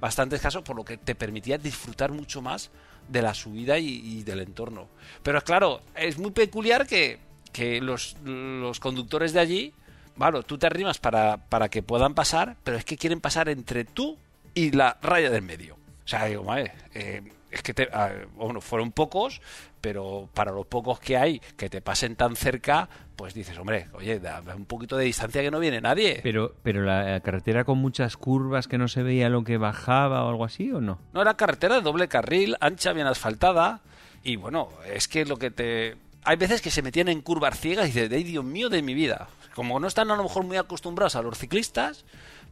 [0.00, 2.70] Bastante escaso, por lo que te permitía disfrutar mucho más
[3.08, 4.88] de la subida y, y del entorno.
[5.22, 7.18] Pero claro, es muy peculiar que,
[7.52, 9.72] que los, los conductores de allí,
[10.16, 13.84] bueno, tú te arrimas para, para que puedan pasar, pero es que quieren pasar entre
[13.84, 14.16] tú
[14.54, 15.74] y la raya del medio.
[16.04, 17.88] O sea, digo, madre, eh, es que te,
[18.34, 19.40] bueno, fueron pocos,
[19.80, 24.18] pero para los pocos que hay que te pasen tan cerca, pues dices, hombre, oye,
[24.18, 26.20] da un poquito de distancia que no viene nadie.
[26.22, 30.30] Pero, pero la carretera con muchas curvas que no se veía lo que bajaba o
[30.30, 30.98] algo así, ¿o no?
[31.12, 33.80] No era carretera de doble carril, ancha, bien asfaltada.
[34.22, 35.96] Y bueno, es que lo que te.
[36.24, 38.94] Hay veces que se metían en curvas ciegas y dices, "Ay, Dios mío de mi
[38.94, 39.28] vida.
[39.54, 42.04] Como no están a lo mejor muy acostumbrados a los ciclistas,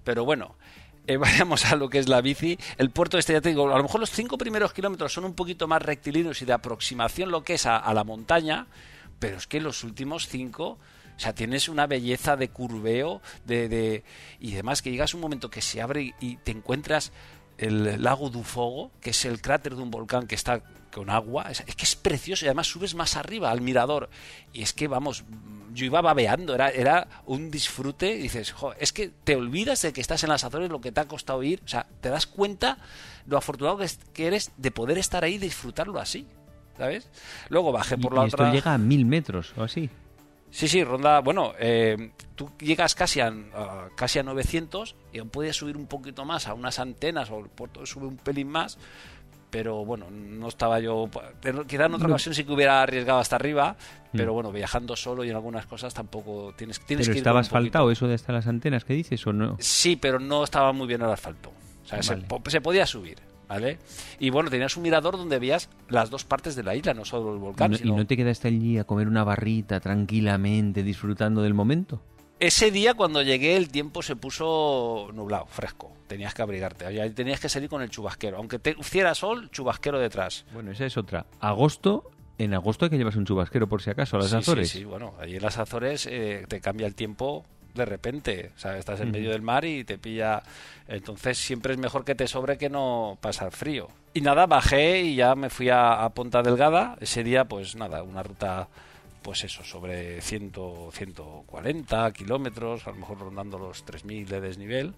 [0.04, 0.54] pero bueno.
[1.06, 2.58] eh, vayamos a lo que es la bici.
[2.78, 5.34] El puerto este, ya te digo, a lo mejor los cinco primeros kilómetros son un
[5.34, 8.66] poquito más rectilíneos y de aproximación lo que es a, la montaña,
[9.18, 10.78] pero es que los últimos cinco,
[11.16, 14.04] o sea, tienes una belleza de curveo de,
[14.40, 17.12] y demás, que llegas un momento que se abre y, y te encuentras
[17.58, 20.62] el lago du Fogo, que es el cráter de un volcán que está
[20.92, 24.10] con agua, es, es que es precioso y además subes más arriba al mirador
[24.52, 25.24] y es que vamos,
[25.72, 29.92] yo iba babeando, era, era un disfrute y dices, "Jo, es que te olvidas de
[29.92, 32.26] que estás en las Azores, lo que te ha costado ir, o sea, te das
[32.26, 32.76] cuenta
[33.26, 36.26] lo afortunado que, es- que eres de poder estar ahí y disfrutarlo así,
[36.76, 37.08] ¿sabes?
[37.48, 38.52] Luego bajé Y, por la y esto otra...
[38.52, 39.88] llega a mil metros o así.
[40.50, 45.30] Sí, sí, ronda, bueno, eh, tú llegas casi a, a- casi a 900 y aún
[45.30, 48.76] puedes subir un poquito más a unas antenas o el puerto sube un pelín más,
[49.52, 51.08] pero bueno, no estaba yo,
[51.42, 52.14] pero quizá en otra No.
[52.14, 53.76] ocasión sí que hubiera arriesgado hasta arriba,
[54.10, 54.34] pero Mm.
[54.34, 58.08] bueno, viajando solo y en algunas cosas tampoco tienes, tienes ¿Pero que estaba asfaltado eso
[58.08, 59.56] de hasta las antenas que dices o no?
[59.60, 61.52] Sí, pero no estaba muy bien el asfalto.
[61.84, 62.26] O sea, se, Vale.
[62.26, 63.78] po- se podía subir, ¿vale?
[64.18, 67.32] Y bueno, tenías un mirador donde veías las dos partes de la isla, no solo
[67.32, 67.70] el ¿Y volcán.
[67.72, 72.00] no, y no te quedaste allí a comer una barrita tranquilamente, disfrutando del momento?
[72.42, 75.92] Ese día cuando llegué el tiempo se puso nublado, fresco.
[76.08, 76.84] Tenías que abrigarte.
[77.10, 78.36] Tenías que salir con el chubasquero.
[78.38, 80.44] Aunque te hiciera sol, chubasquero detrás.
[80.52, 81.24] Bueno, esa es otra.
[81.38, 84.68] Agosto, en agosto hay que llevarse un chubasquero por si acaso a las Sí, Azores.
[84.70, 88.50] Sí, sí, bueno, allí en las Azores eh, te cambia el tiempo de repente.
[88.56, 90.42] O sea, estás en medio del mar y te pilla.
[90.88, 93.86] Entonces siempre es mejor que te sobre que no pasar frío.
[94.14, 96.96] Y nada, bajé y ya me fui a, a Ponta Delgada.
[97.00, 98.68] Ese día, pues nada, una ruta,
[99.22, 100.52] pues eso, sobre 100,
[100.92, 104.94] 140 kilómetros, a lo mejor rondando los 3.000 de desnivel.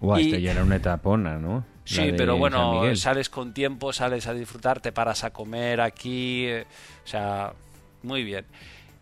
[0.00, 1.64] Buah, Y- esto ya era una etapona, ¿no?
[1.84, 6.64] Sí, pero bueno, sales con tiempo, sales a disfrutar, te paras a comer aquí, eh,
[7.04, 7.52] o sea,
[8.02, 8.46] muy bien.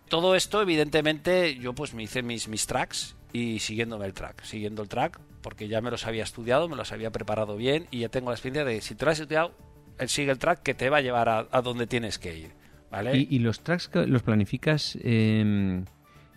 [0.08, 4.82] Todo esto, evidentemente, yo pues me hice mis, mis tracks y siguiéndome el track, siguiendo
[4.82, 8.08] el track, porque ya me los había estudiado, me los había preparado bien y ya
[8.08, 9.52] tengo la experiencia de si te lo has estudiado,
[9.98, 12.50] él sigue el track que te va a llevar a, a donde tienes que ir,
[12.92, 13.16] ¿vale?
[13.18, 15.84] ¿Y, y los tracks los planificas em,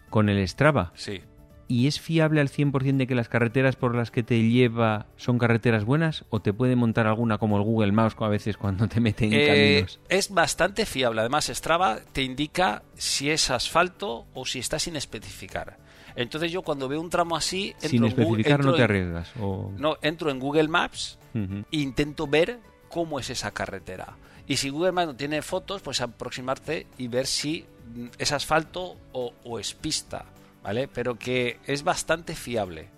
[0.09, 0.91] con el Strava?
[0.95, 1.21] Sí.
[1.67, 5.39] ¿Y es fiable al 100% de que las carreteras por las que te lleva son
[5.39, 6.23] carreteras buenas?
[6.29, 9.39] ¿O te puede montar alguna como el Google Maps a veces cuando te meten en
[9.41, 9.99] Eh, caminos?
[10.07, 11.21] es bastante fiable.
[11.21, 15.77] Además, Strava te indica si es asfalto o si está sin especificar.
[16.15, 17.69] Entonces yo cuando veo un tramo así...
[17.81, 19.31] entro Sin en Google- especificar no te en- arriesgas.
[19.41, 19.71] O...
[19.75, 24.15] No, entro en Google Maps e intento ver cómo es esa carretera.
[24.47, 27.65] Y si Google Maps no tiene fotos, pues aproximarte y ver si
[27.95, 30.25] mm, es asfalto o, o es pista,
[30.63, 30.87] ¿vale?
[30.87, 32.89] Pero que es bastante fiable.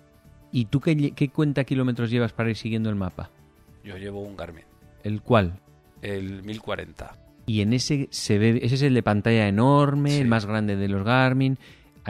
[0.52, 3.30] ¿Y tú qué, qué cuenta kilómetros llevas para ir siguiendo el mapa?
[3.84, 4.64] Yo llevo un Garmin,
[5.04, 5.58] ¿El cuál?
[6.02, 7.16] el 1040.
[7.46, 10.18] Y en ese se ve, ese es el de pantalla enorme, Sí.
[10.20, 11.58] el más grande de los Garmin.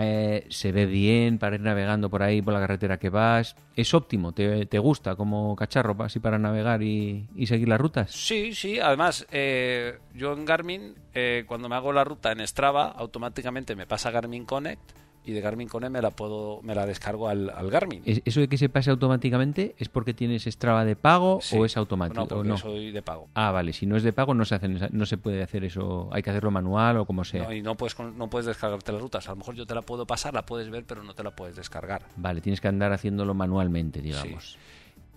[0.00, 3.56] Eh, se ve bien para ir navegando por ahí, por la carretera que vas.
[3.74, 8.10] Es óptimo, te, te gusta como cacharro así para navegar y, y seguir las rutas.
[8.12, 12.88] Sí, sí, además eh, yo en Garmin, eh, cuando me hago la ruta en Strava,
[12.88, 17.28] automáticamente me pasa Garmin Connect y de Garmin Connect me la puedo me la descargo
[17.28, 18.02] al, al Garmin.
[18.06, 21.56] Es- ¿Eso de que se pase automáticamente es porque tienes Strava de pago Sí.
[21.58, 22.20] o es automático?
[22.22, 22.56] No, porque no?
[22.56, 23.28] soy de pago.
[23.34, 26.08] Ah, vale, si no es de pago no se, hacen no se puede hacer eso,
[26.12, 27.44] hay que hacerlo manual o como sea.
[27.44, 29.28] No, y no puedes, no puedes descargarte las rutas.
[29.28, 31.32] A lo mejor yo te la puedo pasar, la puedes ver, pero no te la
[31.36, 32.02] puedes descargar.
[32.16, 34.56] Vale, tienes que andar haciéndolo manualmente, digamos.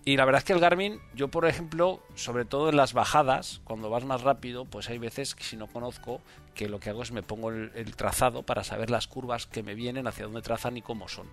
[0.04, 3.60] Y la verdad es que el Garmin, yo por ejemplo, sobre todo en las bajadas,
[3.62, 6.20] cuando vas más rápido, pues hay veces que si no conozco,
[6.54, 9.62] que lo que hago es me pongo el, el trazado para saber las curvas que
[9.62, 11.26] me vienen, hacia dónde trazan y cómo son.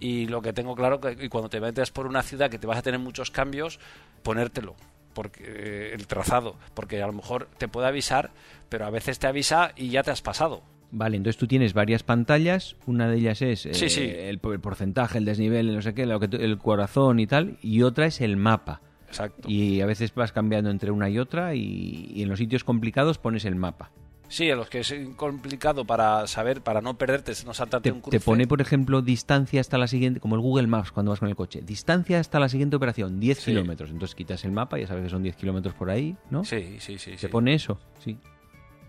[0.00, 2.66] Y lo que tengo claro que y cuando te metes por una ciudad que te
[2.66, 3.78] vas a tener muchos cambios,
[4.22, 4.74] ponértelo.
[5.14, 8.30] Porque eh, el trazado, porque a lo mejor te puede avisar,
[8.68, 10.62] pero a veces te avisa y ya te has pasado.
[10.90, 14.02] Vale, entonces tú tienes varias pantallas, una de ellas es eh, Sí, sí.
[14.02, 17.58] El, el porcentaje, el desnivel, el no sé qué, lo que el corazón y tal,
[17.62, 18.80] y otra es el mapa.
[19.12, 19.48] Exacto.
[19.48, 23.18] Y a veces vas cambiando entre una y otra y, y en los sitios complicados
[23.18, 23.90] pones el mapa.
[24.28, 28.00] Sí, en los que es complicado para saber, para no perderte, no saltarte Te, un
[28.00, 28.18] cruce.
[28.18, 31.28] te pone, por ejemplo, distancia hasta la siguiente, como el Google Maps cuando vas con
[31.28, 31.60] el coche.
[31.62, 33.50] Distancia hasta la siguiente operación, 10 Sí.
[33.50, 33.90] kilómetros.
[33.90, 36.44] Entonces quitas el mapa, ya sabes que son 10 kilómetros por ahí, ¿no?
[36.46, 37.10] Sí, sí, sí.
[37.10, 37.28] Te sí.
[37.28, 38.16] pone eso, sí.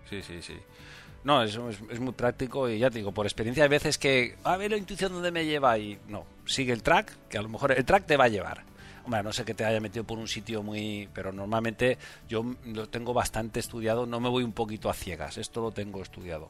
[0.09, 0.55] Sí, sí, sí.
[1.26, 4.36] No, eso es, es muy práctico y ya te digo, por experiencia hay veces que,
[4.45, 7.49] a ver la intuición dónde me lleva y no, sigue el track, que a lo
[7.49, 8.63] mejor el track te va a llevar.
[9.06, 11.10] Hombre, no sé que te haya metido por un sitio muy...
[11.14, 11.97] Pero normalmente
[12.28, 16.01] yo lo tengo bastante estudiado, no me voy un poquito a ciegas, esto lo tengo
[16.01, 16.49] estudiado.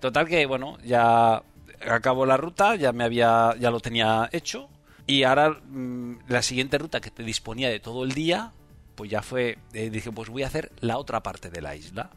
[0.00, 1.42] Total que, bueno, ya
[1.88, 4.68] acabo la ruta, ya me había, ya lo tenía hecho
[5.06, 8.52] y ahora mm, la siguiente ruta que te disponía de todo el día,
[8.94, 12.10] pues ya fue, eh, dije, pues voy a hacer la otra parte de la isla.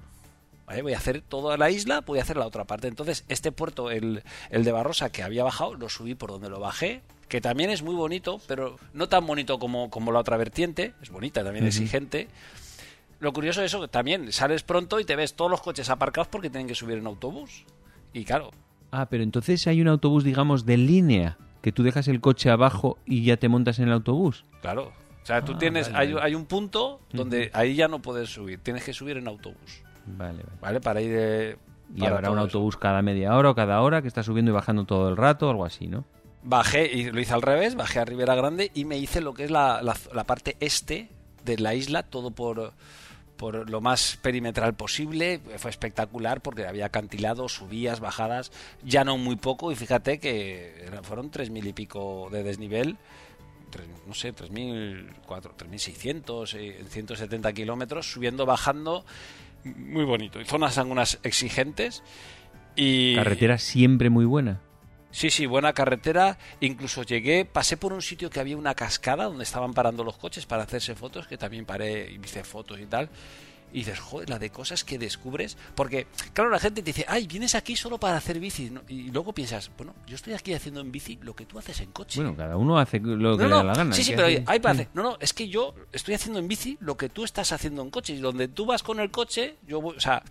[0.81, 2.87] Voy a hacer toda la isla, voy a hacer la otra parte.
[2.87, 6.59] Entonces, este puerto, el, el de Barrosa que había bajado, lo subí por donde lo
[6.59, 10.93] bajé, que también es muy bonito, pero no tan bonito como, como la otra vertiente,
[11.01, 12.27] es bonita, también exigente.
[13.19, 16.27] Lo curioso es eso, que también sales pronto y te ves todos los coches aparcados
[16.27, 17.65] porque tienen que subir en autobús.
[18.13, 18.51] Y claro,
[18.91, 22.97] Ah, pero entonces hay un autobús, digamos, de línea, que tú dejas el coche abajo
[23.05, 24.45] y ya te montas en el autobús.
[24.61, 24.91] claro.
[25.23, 26.25] O sea, tú Ah, tienes, vale, hay, vale.
[26.27, 30.43] hay un punto donde ahí ya no puedes subir, tienes que subir en autobús, Vale,
[30.43, 30.57] vale.
[30.61, 30.81] ¿vale?
[30.81, 31.57] Para ir de...
[31.95, 32.43] Y para habrá un eso.
[32.45, 35.49] autobús cada media hora o cada hora que está subiendo y bajando todo el rato,
[35.49, 36.05] algo así, ¿no?
[36.47, 39.45] Bajé, y lo hice al revés, bajé a Ribera Grande y me hice lo que
[39.45, 41.09] es la, la- parte este
[41.43, 42.73] de la isla, todo por,
[43.35, 45.41] por lo más perimetral posible.
[45.57, 48.51] Fue espectacular porque había acantilados, subías, bajadas,
[48.83, 49.71] ya no muy poco.
[49.71, 52.97] Y fíjate que fueron tres mil y pico de desnivel.
[54.07, 59.03] No sé, 3.600, 3.600, 170 kilómetros, subiendo, bajando,
[59.63, 60.39] muy bonito.
[60.39, 62.03] Y zonas algunas exigentes.
[62.75, 63.15] Y...
[63.15, 64.61] Carretera siempre muy buena.
[65.15, 66.37] Sí, sí, buena carretera.
[66.59, 70.45] Incluso llegué, pasé por un sitio que había una cascada donde estaban parando los coches
[70.45, 73.07] para hacerse fotos, que también paré y hice fotos y tal.
[73.71, 75.55] Y dices, joder, la de cosas que descubres.
[75.73, 78.69] Porque, claro, la gente te dice, ay, vienes aquí solo para hacer bici.
[78.89, 81.93] Y luego piensas, bueno, yo estoy aquí haciendo en bici lo que tú haces en
[81.93, 82.19] coche.
[82.19, 83.95] Bueno, cada uno hace lo que le da la gana.
[83.95, 84.89] Sí, sí, pero hay para hacer.
[84.93, 87.89] No, no, es que yo estoy haciendo en bici lo que tú estás haciendo en
[87.89, 88.11] coche.
[88.11, 90.21] Y donde tú vas con el coche, yo voy, o sea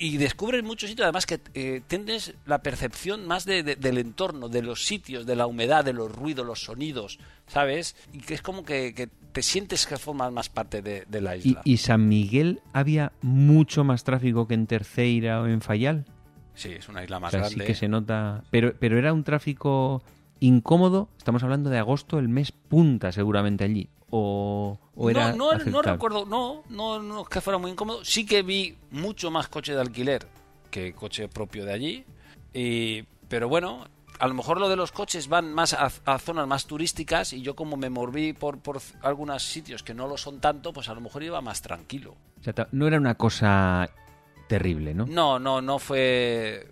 [0.00, 4.62] y descubres muchos sitios, además que eh, tienes la percepción más de, del entorno, de
[4.62, 7.94] los sitios, de la humedad, de los ruidos, los sonidos, ¿sabes?
[8.10, 11.60] Y que es como que, te sientes que formas más parte de, la isla.
[11.64, 16.06] ¿Y, San Miguel había mucho más tráfico que en Terceira o en Fayal?
[16.54, 17.50] Sí, es una isla más grande.
[17.50, 20.02] Sí que se nota, pero, pero era un tráfico
[20.40, 21.10] incómodo.
[21.18, 26.64] Estamos hablando de agosto, el mes punta seguramente allí o, era no, no, recuerdo, no,
[26.68, 28.04] no, no es que fuera muy incómodo.
[28.04, 30.26] Sí que vi mucho más coche de alquiler
[30.70, 32.04] que coche propio de allí.
[32.52, 33.86] Y, pero bueno,
[34.18, 37.54] a lo mejor lo de los coches van más a, zonas más turísticas y yo
[37.54, 41.00] como me moví por, por algunos sitios que no lo son tanto, pues a lo
[41.00, 42.16] mejor iba más tranquilo.
[42.40, 43.88] O sea, no era una cosa
[44.48, 45.06] terrible, ¿no?
[45.06, 46.70] No, no, no fue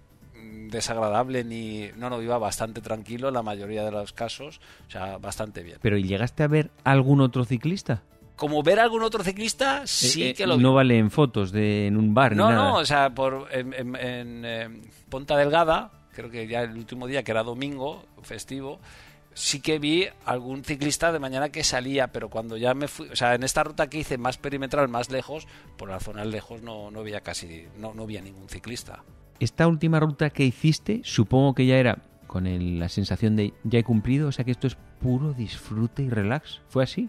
[0.71, 5.19] desagradable ni no no iba bastante tranquilo en la mayoría de los casos o sea
[5.19, 5.79] bastante bien.
[5.81, 8.03] Pero y llegaste a ver algún otro ciclista
[8.37, 11.87] como ver algún otro ciclista sí eh, eh, que lo no vale en fotos de
[11.87, 16.47] en un bar no ni no o sea por en, em, Ponta Delgada creo que
[16.47, 18.81] ya el último día que era domingo festivo
[19.39, 23.15] sí que vi algún ciclista de mañana que salía, pero cuando ya me fui, o
[23.15, 25.47] sea, en esta ruta que hice más perimetral, más lejos,
[25.77, 29.05] por la zona lejos no, no había casi, no, no había ningún ciclista
[29.41, 33.85] esta última ruta que hiciste, supongo que ya era con la sensación de ya he
[33.85, 36.61] cumplido, o sea que esto es puro disfrute y relax.
[36.69, 37.09] ¿Fue así?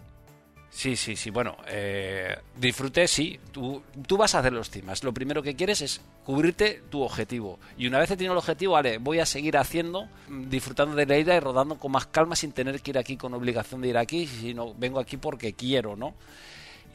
[0.70, 1.30] Sí, sí, sí.
[1.30, 3.38] Bueno, eh, disfrute, sí.
[3.50, 5.02] Tú, tú vas a hacer los cimas.
[5.02, 7.58] Lo primero que quieres es cubrirte tu objetivo.
[7.76, 11.06] Y una vez que tienes el objetivo, vale, voy a seguir haciendo, mm, disfrutando de
[11.06, 13.88] la ida y rodando con más calma sin tener que ir aquí con obligación de
[13.88, 16.14] ir aquí, sino vengo aquí porque quiero, ¿no?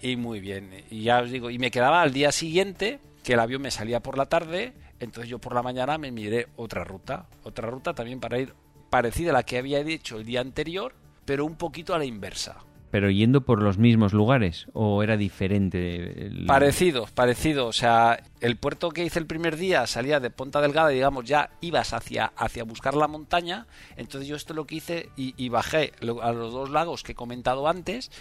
[0.01, 0.85] Y muy bien.
[0.89, 4.01] Y ya os digo, y me quedaba al día siguiente, que el avión me salía
[4.01, 8.19] por la tarde, entonces yo por la mañana me miré otra ruta, otra ruta también
[8.19, 8.53] para ir
[8.91, 10.93] parecida a la que había dicho el día anterior,
[11.25, 12.57] pero un poquito a la inversa.
[12.91, 16.29] ¿Pero yendo por los mismos lugares o era diferente?
[16.45, 17.65] Parecido, parecido.
[17.65, 21.49] O sea, el puerto que hice el primer día salía de Ponta Delgada, digamos, ya
[21.61, 23.65] ibas hacia, hacia buscar la montaña.
[23.97, 27.15] Entonces yo esto lo que hice y, y bajé a los dos lagos que he
[27.15, 28.11] comentado antes.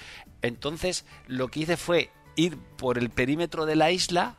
[0.41, 4.39] Entonces lo que hice fue ir por el perímetro de la isla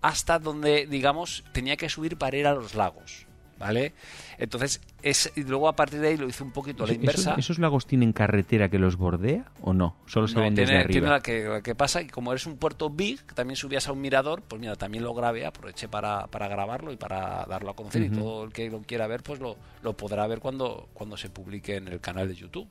[0.00, 3.26] hasta donde, digamos, tenía que subir para ir a los lagos.
[3.58, 3.94] ¿Vale?
[4.36, 7.36] Entonces, es, y luego a partir de ahí lo hice un poquito a la inversa.
[7.38, 9.96] ¿Esos, lagos tienen carretera que los bordea o no?
[10.04, 10.92] Solo se ven desde arriba.
[10.92, 14.02] Tiene la que, que, pasa y como eres un puerto big, también subías a un
[14.02, 18.02] mirador, pues mira, también lo grabé, aproveché para, para grabarlo y para darlo a conocer.
[18.02, 21.30] Y todo el que lo quiera ver, pues lo, lo podrá ver cuando, cuando se
[21.30, 22.68] publique en el canal de YouTube.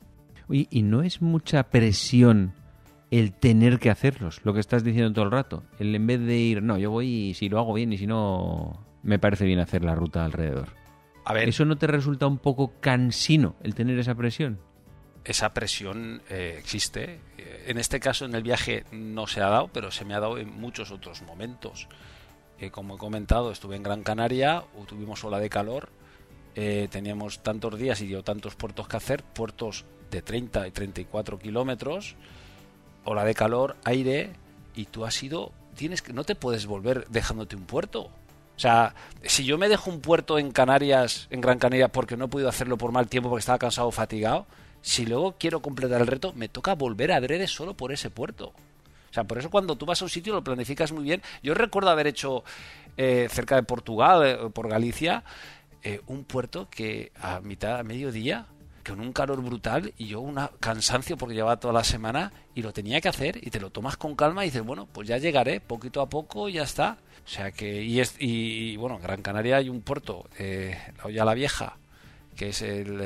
[0.48, 2.52] Oye, ¿y no es mucha presión
[3.10, 5.62] el tener que hacerlos, lo que estás diciendo todo el rato.
[5.78, 8.06] El en vez de ir, no, yo voy y si lo hago bien y si
[8.06, 10.68] no, me parece bien hacer la ruta alrededor.
[11.24, 11.48] A ver.
[11.48, 14.60] ¿Eso no te resulta un poco cansino el tener esa presión?
[15.24, 17.20] Esa presión eh, existe.
[17.66, 20.38] En este caso, en el viaje no se ha dado, pero se me ha dado
[20.38, 21.88] en muchos otros momentos.
[22.58, 25.90] Eh, como he comentado, estuve en Gran Canaria, tuvimos ola de calor,
[26.54, 31.38] eh, teníamos tantos días y dio tantos puertos que hacer, puertos de 30 y 34
[31.38, 32.16] kilómetros
[33.06, 34.30] ola de calor, aire,
[34.74, 38.02] y tú has ido, tienes que, no te puedes volver dejándote un puerto.
[38.02, 42.26] O sea, si yo me dejo un puerto en Canarias, en Gran Canaria, porque no
[42.26, 44.46] he podido hacerlo por mal tiempo, porque estaba cansado o fatigado,
[44.82, 48.52] si luego quiero completar el reto, me toca volver a adrede solo por ese puerto.
[49.10, 51.22] O sea, por eso cuando tú vas a un sitio lo planificas muy bien.
[51.42, 52.44] Yo recuerdo haber hecho
[52.96, 55.24] eh, cerca de Portugal, eh, por Galicia,
[55.82, 58.46] eh, un puerto que a mitad, a mediodía,
[58.86, 62.72] con un calor brutal y yo un cansancio porque llevaba toda la semana y lo
[62.72, 65.60] tenía que hacer y te lo tomas con calma y dices, bueno, pues ya llegaré
[65.60, 66.98] poquito a poco y ya está.
[67.24, 71.04] O sea que, y, es, y, bueno, en Gran Canaria hay un puerto, eh, la
[71.04, 71.76] Olla la Vieja,
[72.36, 73.00] que es el,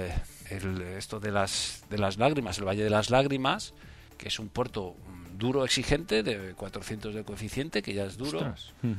[0.51, 3.73] el, esto de las, de las lágrimas, el Valle de las Lágrimas,
[4.19, 4.97] que es un puerto
[5.39, 8.55] duro, exigente, de 400 de coeficiente, que ya es duro.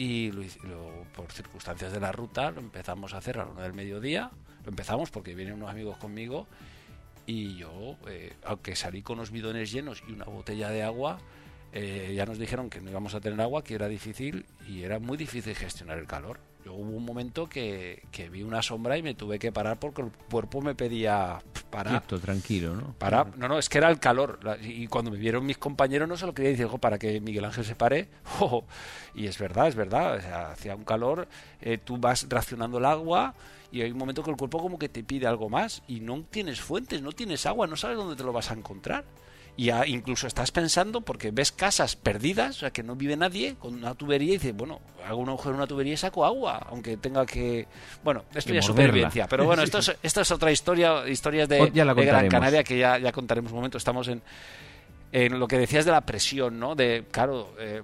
[0.00, 0.44] Y lo,
[1.12, 4.30] por circunstancias de la ruta lo empezamos a hacer a la una del mediodía
[4.68, 6.46] empezamos porque vienen unos amigos conmigo
[7.26, 11.18] y yo, eh, aunque salí con los bidones llenos y una botella de agua,
[11.72, 14.98] eh, ya nos dijeron que no íbamos a tener agua, que era difícil y era
[14.98, 16.40] muy difícil gestionar el calor.
[16.64, 20.02] Yo hubo un momento que, que vi una sombra y me tuve que parar porque
[20.02, 21.38] el cuerpo me pedía
[21.70, 22.00] parar.
[22.02, 22.94] Quieto, tranquilo, ¿no?
[22.98, 24.40] Para, no, no, es que era el calor.
[24.62, 27.44] Y cuando me vieron mis compañeros no se lo quería decir, "Jo, para que Miguel
[27.44, 28.08] Ángel se pare.
[28.38, 28.64] Jo,
[29.14, 30.16] y es verdad, es verdad.
[30.16, 31.28] O sea, hacía un calor,
[31.60, 33.34] eh, tú vas racionando el agua
[33.70, 36.24] y hay un momento que el cuerpo como que te pide algo más y no
[36.28, 39.04] tienes fuentes, no tienes agua, no sabes dónde te lo vas a encontrar.
[39.58, 43.56] Y ya incluso estás pensando, porque ves casas perdidas, o sea, que no vive nadie,
[43.58, 46.64] con una tubería y dices, bueno, hago un agujero en una tubería y saco agua,
[46.70, 47.66] aunque tenga que...
[48.04, 51.48] Bueno, esto Que ya es supervivencia, pero bueno, esto es, esto es otra historia, historias
[51.48, 52.28] de, ya la de Gran.
[52.28, 53.78] Canaria que ya, ya contaremos un momento.
[53.78, 54.22] Estamos en,
[55.10, 56.76] en lo que decías de la presión, ¿no?
[56.76, 57.82] De, claro, eh,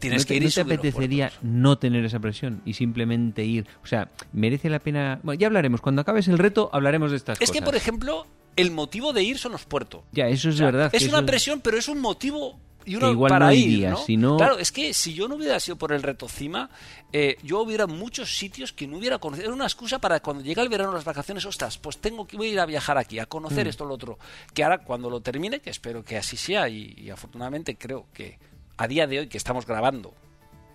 [0.00, 3.68] tienes ¿No que ir no te apetecería no tener esa presión y simplemente ir?
[3.84, 5.20] O sea, merece la pena...
[5.22, 5.80] Bueno, ya hablaremos.
[5.80, 7.60] Cuando acabes el reto hablaremos de estas Es cosas.
[7.60, 10.02] que, por ejemplo, el motivo de ir son los puertos.
[10.12, 10.90] Ya, eso es O sea, verdad.
[10.92, 13.88] Es que una presión, pero es un motivo y uno igual para no ir,
[14.18, 14.36] ¿no?
[14.36, 16.68] Claro, es que si yo no hubiera sido por el reto Cima,
[17.12, 19.46] eh, yo hubiera muchos sitios que no hubiera conocido.
[19.46, 22.48] Era una excusa para cuando llega el verano, las vacaciones, ostras, pues tengo que voy
[22.48, 23.28] a ir a viajar aquí, a Mm.
[23.28, 24.18] conocer esto, lo otro.
[24.52, 28.38] Que ahora, cuando lo termine, que espero que así sea, y, y afortunadamente creo que
[28.76, 30.12] a día de hoy que estamos grabando,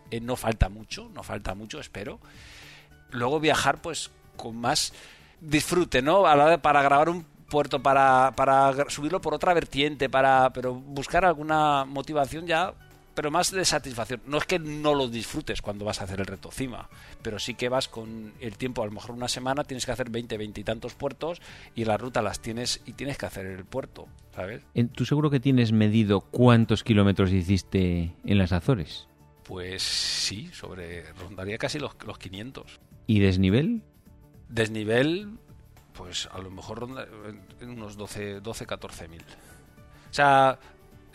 [0.10, 2.22] eh, no falta mucho, no falta mucho, espero.
[3.12, 4.94] Luego viajar, pues, con más
[5.42, 6.26] disfrute, ¿no?
[6.26, 10.52] A la hora de- para grabar un puerto, para, para subirlo por otra vertiente, para
[10.52, 12.74] pero buscar alguna motivación ya,
[13.18, 14.22] pero más de satisfacción.
[14.28, 16.88] No es que no lo disfrutes cuando vas a hacer el reto cima,
[17.24, 20.12] pero sí que vas con el tiempo, a lo mejor una semana tienes que hacer
[20.12, 21.42] 20, 20 y tantos puertos
[21.74, 24.62] y la ruta las tienes y tienes que hacer el puerto, ¿sabes?
[24.94, 29.08] ¿Tú seguro que tienes medido cuántos kilómetros hiciste en las Azores?
[29.44, 32.80] Pues sí, sobre rondaría casi los, los 500.
[33.08, 33.82] ¿Y desnivel?
[34.50, 35.40] Desnivel,
[35.98, 37.08] pues a lo mejor ronda
[37.60, 39.22] en- unos 12, 12 14 mil.
[40.10, 40.58] O sea,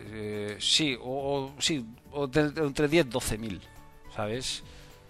[0.00, 3.60] eh, sí, o, o- sí, o de- entre 10 12 mil,
[4.14, 4.62] ¿sabes?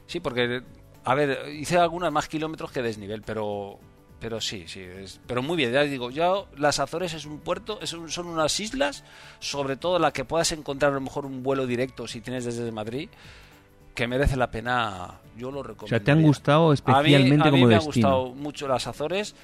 [0.06, 0.62] Sí, porque,
[1.04, 3.78] a ver, hice algunas más kilómetros que desnivel, pero
[4.20, 7.80] pero sí, sí, es- pero muy bien, ya digo, yo las Azores es un puerto,
[7.80, 9.02] es un- son unas islas,
[9.40, 12.70] sobre todo la que puedas encontrar a lo mejor un vuelo directo si tienes desde
[12.70, 13.08] Madrid,
[13.96, 15.86] que merece la pena, yo lo recomiendo.
[15.86, 18.08] O sea, ¿te han gustado especialmente a mí, a mí como me destino?
[18.08, 19.34] ha gustado mucho las Azores,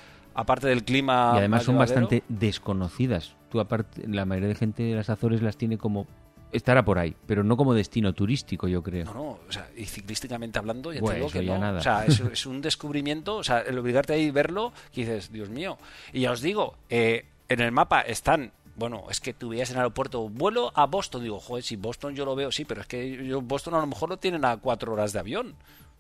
[0.41, 1.32] aparte del clima.
[1.34, 2.01] y además más son llevadero.
[2.01, 3.34] bastante desconocidas.
[3.51, 6.07] Tú aparte, la mayoría de gente de las Azores las tiene como
[6.53, 9.05] estará por ahí, pero no como destino turístico, yo creo.
[9.07, 11.59] No, no, o sea, y ciclísticamente hablando, ya Bueno, te digo que no.
[11.59, 11.80] nada.
[11.80, 15.03] O sea, es, es un descubrimiento, o sea, el obligarte a ir a verlo, que
[15.03, 15.76] dices, Dios mío.
[16.12, 18.53] Y ya os digo, eh, en el mapa están.
[18.76, 21.24] Bueno, es que tú veías en el aeropuerto vuelo a Boston.
[21.24, 23.89] Digo, joder, si Boston yo lo veo, sí, pero es que yo Boston a lo
[23.89, 25.57] mejor lo tienen a cuatro horas de avión.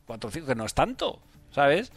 [0.06, 1.18] Cuatro o cinco, que no es tanto,
[1.50, 1.90] ¿sabes?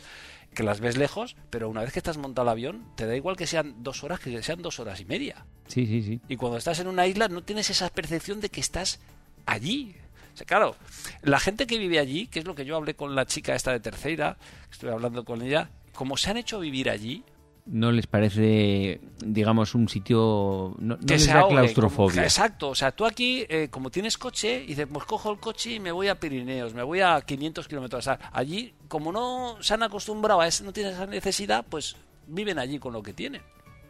[0.54, 3.38] Que las ves lejos, pero una vez que estás montado el avión, te da igual
[3.38, 5.46] que sean dos horas que sean dos horas y media.
[5.68, 6.20] Sí, sí, sí.
[6.28, 9.00] Y cuando estás en una isla no tienes esa percepción de que estás
[9.46, 9.96] allí.
[10.34, 10.76] O sea, claro,
[11.22, 13.72] la gente que vive allí, que es lo que yo hablé con la chica esta
[13.72, 14.38] de tercera,
[14.70, 17.24] estuve hablando con ella, como se han hecho vivir allí,
[17.68, 20.76] No les parece, digamos, un sitio...
[20.80, 22.16] No, no que les se da claustrofobia.
[22.16, 25.40] como- exacto, o sea, tú aquí, eh, como tienes coche, y dices, pues cojo el
[25.40, 28.10] coche y me voy a Pirineos, me voy a 500 kilómetros.
[28.34, 31.96] Allí, como no se han acostumbrado a eso, no tienen esa necesidad, pues
[32.28, 33.42] viven allí con lo que tienen,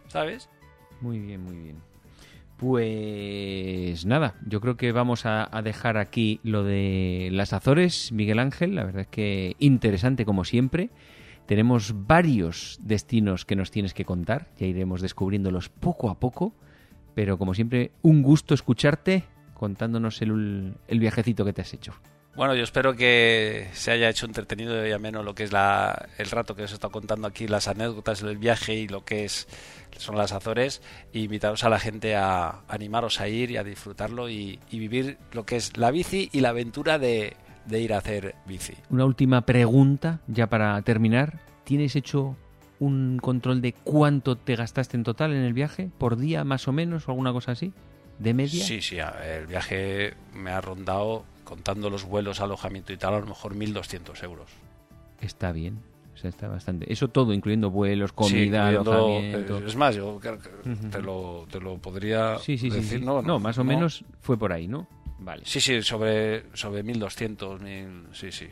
[0.09, 0.49] ¿sabes?
[0.99, 1.77] Muy bien, muy bien.
[2.57, 8.37] Pues nada, yo creo que vamos a, a dejar aquí lo de las Azores, Miguel
[8.39, 8.75] Ángel.
[8.75, 10.89] La verdad es que interesante como siempre.
[11.51, 16.55] Tenemos varios destinos que nos tienes que contar, ya iremos descubriéndolos poco a poco,
[17.13, 21.93] pero como siempre, un gusto escucharte contándonos el, viajecito que te has hecho.
[22.37, 26.29] Bueno, yo espero que se haya hecho entretenido y ameno lo que es la, el
[26.29, 29.49] rato que os he estado contando aquí, las anécdotas del viaje y lo que es
[29.97, 30.81] son las Azores,
[31.11, 35.45] y invitaros a la gente a animaros a ir y a disfrutarlo y vivir lo
[35.45, 37.35] que es la bici y la aventura de,
[37.65, 38.73] de ir a hacer bici.
[38.89, 41.39] Una última pregunta, ya para terminar.
[41.63, 42.35] ¿Tienes hecho
[42.79, 45.89] un control de cuánto te gastaste en total en el viaje?
[45.97, 47.71] ¿Por día más o menos o alguna cosa así?
[48.19, 48.63] ¿De media?
[48.63, 53.25] Sí, sí, el viaje me ha rondado, contando los vuelos, alojamiento y tal, a lo
[53.27, 54.49] mejor 1.200 euros.
[55.19, 55.79] Está bien.
[56.13, 56.91] O sea, está bastante.
[56.91, 59.57] Eso todo, incluyendo vuelos, Sí, comida, incluyendo- alojamiento.
[59.65, 60.89] Es más, yo creo que Ujú.
[60.89, 62.75] te, lo, te lo podría Sí, sí, sí.
[62.77, 62.99] decir.
[62.99, 63.05] sí.
[63.05, 63.69] No, No, más o no.
[63.69, 64.87] menos fue por ahí, ¿no?
[65.21, 65.43] Vale.
[65.45, 68.47] Sí, sí, sobre, sobre 1200, 1000, sí, sí,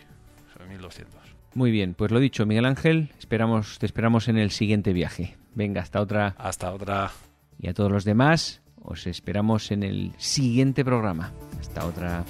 [0.53, 1.19] sobre 1200.
[1.55, 5.35] Muy bien, pues lo dicho, Miguel Ángel, esperamos, te esperamos en el siguiente viaje.
[5.55, 6.35] Venga, hasta otra.
[6.37, 7.09] Hasta otra.
[7.59, 11.33] Y a todos los demás, os esperamos en el siguiente programa.
[11.59, 12.23] Hasta otra.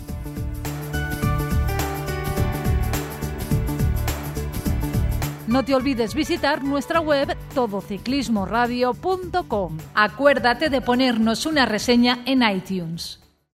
[5.48, 9.78] No te olvides visitar nuestra web todociclismoradio.com.
[9.96, 13.19] Acuérdate de ponernos una reseña en iTunes.